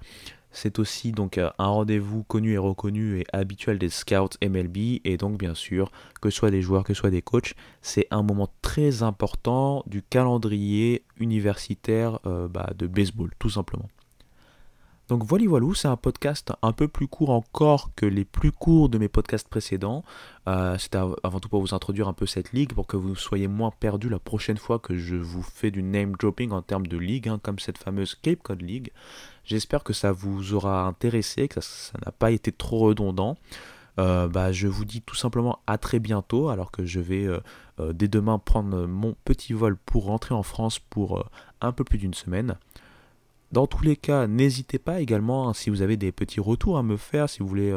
C'est 0.55 0.79
aussi 0.79 1.11
donc 1.11 1.37
euh, 1.37 1.49
un 1.59 1.67
rendez-vous 1.67 2.23
connu 2.23 2.53
et 2.53 2.57
reconnu 2.57 3.19
et 3.19 3.25
habituel 3.33 3.77
des 3.77 3.89
scouts 3.89 4.37
MLB 4.41 5.01
et 5.03 5.17
donc 5.17 5.37
bien 5.37 5.53
sûr 5.53 5.91
que 6.21 6.29
ce 6.29 6.37
soit 6.37 6.51
des 6.51 6.61
joueurs, 6.61 6.83
que 6.83 6.93
ce 6.93 6.99
soit 7.01 7.09
des 7.09 7.21
coachs, 7.21 7.53
c'est 7.81 8.07
un 8.09 8.23
moment 8.23 8.49
très 8.61 9.03
important 9.03 9.83
du 9.85 10.01
calendrier 10.01 11.03
universitaire 11.19 12.19
bah, 12.49 12.71
de 12.75 12.87
baseball 12.87 13.31
tout 13.37 13.49
simplement. 13.49 13.89
Donc 15.07 15.23
voilà, 15.23 15.45
voilà, 15.47 15.67
c'est 15.75 15.87
un 15.87 15.97
podcast 15.97 16.51
un 16.63 16.71
peu 16.71 16.87
plus 16.87 17.07
court 17.07 17.29
encore 17.29 17.91
que 17.95 18.07
les 18.07 18.25
plus 18.25 18.51
courts 18.51 18.89
de 18.89 18.97
mes 18.97 19.07
podcasts 19.07 19.47
précédents. 19.47 20.03
Euh, 20.47 20.79
C'était 20.79 20.97
avant 20.97 21.39
tout 21.39 21.47
pour 21.47 21.61
vous 21.61 21.75
introduire 21.75 22.07
un 22.07 22.13
peu 22.13 22.25
cette 22.25 22.53
ligue, 22.53 22.73
pour 22.73 22.87
que 22.87 22.97
vous 22.97 23.15
soyez 23.15 23.47
moins 23.47 23.69
perdus 23.69 24.09
la 24.09 24.17
prochaine 24.17 24.57
fois 24.57 24.79
que 24.79 24.97
je 24.97 25.15
vous 25.15 25.43
fais 25.43 25.69
du 25.69 25.83
name 25.83 26.13
dropping 26.13 26.51
en 26.51 26.63
termes 26.63 26.87
de 26.87 26.97
ligue, 26.97 27.29
hein, 27.29 27.39
comme 27.41 27.59
cette 27.59 27.77
fameuse 27.77 28.15
Cape 28.15 28.41
Cod 28.41 28.63
League. 28.63 28.91
J'espère 29.45 29.83
que 29.83 29.93
ça 29.93 30.11
vous 30.11 30.53
aura 30.53 30.85
intéressé, 30.85 31.47
que 31.47 31.61
ça 31.61 31.97
n'a 32.03 32.11
pas 32.11 32.31
été 32.31 32.51
trop 32.51 32.79
redondant. 32.79 33.37
Euh, 33.99 34.27
bah, 34.27 34.51
je 34.51 34.67
vous 34.67 34.85
dis 34.85 35.01
tout 35.01 35.15
simplement 35.15 35.59
à 35.67 35.77
très 35.77 35.99
bientôt, 35.99 36.49
alors 36.49 36.71
que 36.71 36.85
je 36.85 36.99
vais 36.99 37.25
euh, 37.25 37.39
euh, 37.79 37.93
dès 37.93 38.07
demain 38.07 38.39
prendre 38.39 38.85
mon 38.87 39.15
petit 39.23 39.53
vol 39.53 39.77
pour 39.77 40.05
rentrer 40.05 40.33
en 40.33 40.43
France 40.43 40.79
pour 40.79 41.23
un 41.61 41.71
peu 41.71 41.83
plus 41.83 41.97
d'une 41.97 42.13
semaine. 42.13 42.57
Dans 43.51 43.67
tous 43.67 43.83
les 43.83 43.95
cas, 43.95 44.27
n'hésitez 44.27 44.79
pas 44.79 44.99
également, 44.99 45.47
hein, 45.47 45.53
si 45.53 45.69
vous 45.69 45.81
avez 45.81 45.95
des 45.95 46.11
petits 46.11 46.41
retours 46.41 46.77
à 46.77 46.83
me 46.83 46.97
faire, 46.97 47.29
si 47.29 47.39
vous 47.39 47.47
voulez 47.47 47.73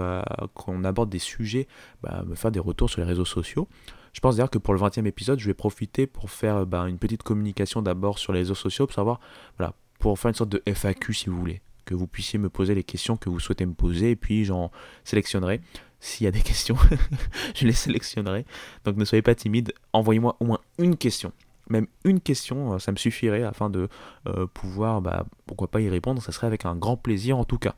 qu'on 0.55 0.83
aborde 0.83 1.11
des 1.11 1.21
sujets, 1.21 1.69
bah, 2.03 2.25
me 2.27 2.35
faire 2.35 2.51
des 2.51 2.59
retours 2.59 2.91
sur 2.91 3.01
les 3.01 3.07
réseaux 3.07 3.27
sociaux. 3.27 3.69
Je 4.15 4.21
pense 4.21 4.37
d'ailleurs 4.37 4.51
que 4.51 4.59
pour 4.59 4.75
le 4.75 4.81
20e 4.81 5.07
épisode, 5.07 5.39
je 5.39 5.47
vais 5.47 5.55
profiter 5.55 6.07
pour 6.07 6.31
faire 6.31 6.67
bah, 6.67 6.89
une 6.89 6.99
petite 6.99 7.23
communication 7.23 7.83
d'abord 7.83 8.19
sur 8.19 8.33
les 8.33 8.41
réseaux 8.41 8.55
sociaux, 8.55 8.87
pour 8.87 8.95
savoir, 8.95 9.21
voilà, 9.59 9.75
pour 9.99 10.19
faire 10.19 10.31
une 10.31 10.35
sorte 10.35 10.51
de 10.51 10.63
FAQ 10.67 11.13
si 11.13 11.29
vous 11.29 11.39
voulez, 11.39 11.61
que 11.85 11.95
vous 11.95 12.07
puissiez 12.07 12.39
me 12.39 12.49
poser 12.49 12.75
les 12.75 12.85
questions 12.85 13.17
que 13.17 13.29
vous 13.31 13.41
souhaitez 13.41 13.67
me 13.67 13.75
poser, 13.75 14.13
et 14.13 14.17
puis 14.17 14.45
j'en 14.45 14.71
sélectionnerai. 15.05 15.61
S'il 16.01 16.25
y 16.25 16.29
a 16.29 16.31
des 16.31 16.43
questions, 16.43 16.77
je 17.57 17.67
les 17.67 17.73
sélectionnerai. 17.73 18.45
Donc 18.85 18.97
ne 18.97 19.05
soyez 19.05 19.23
pas 19.23 19.35
timide, 19.35 19.73
envoyez-moi 19.93 20.37
au 20.39 20.45
moins 20.45 20.61
une 20.79 20.97
question 20.97 21.33
même 21.71 21.87
une 22.05 22.21
question, 22.21 22.75
euh, 22.75 22.79
ça 22.79 22.93
me 22.93 22.97
suffirait 22.97 23.43
afin 23.43 23.71
de 23.71 23.89
euh, 24.27 24.47
pouvoir, 24.47 25.01
bah, 25.01 25.27
pourquoi 25.47 25.69
pas 25.69 25.81
y 25.81 25.89
répondre, 25.89 26.23
ça 26.23 26.33
serait 26.33 26.47
avec 26.47 26.65
un 26.65 26.77
grand 26.77 26.97
plaisir 26.97 27.39
en 27.39 27.45
tout 27.45 27.59
cas. 27.59 27.75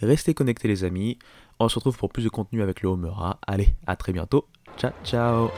Restez 0.00 0.34
connectés 0.34 0.68
les 0.68 0.84
amis, 0.84 1.18
on 1.58 1.68
se 1.68 1.74
retrouve 1.76 1.96
pour 1.96 2.10
plus 2.10 2.24
de 2.24 2.28
contenu 2.28 2.62
avec 2.62 2.82
le 2.82 2.88
Homera. 2.88 3.38
Allez, 3.46 3.74
à 3.86 3.96
très 3.96 4.12
bientôt, 4.12 4.46
ciao 4.76 4.92
ciao 5.04 5.50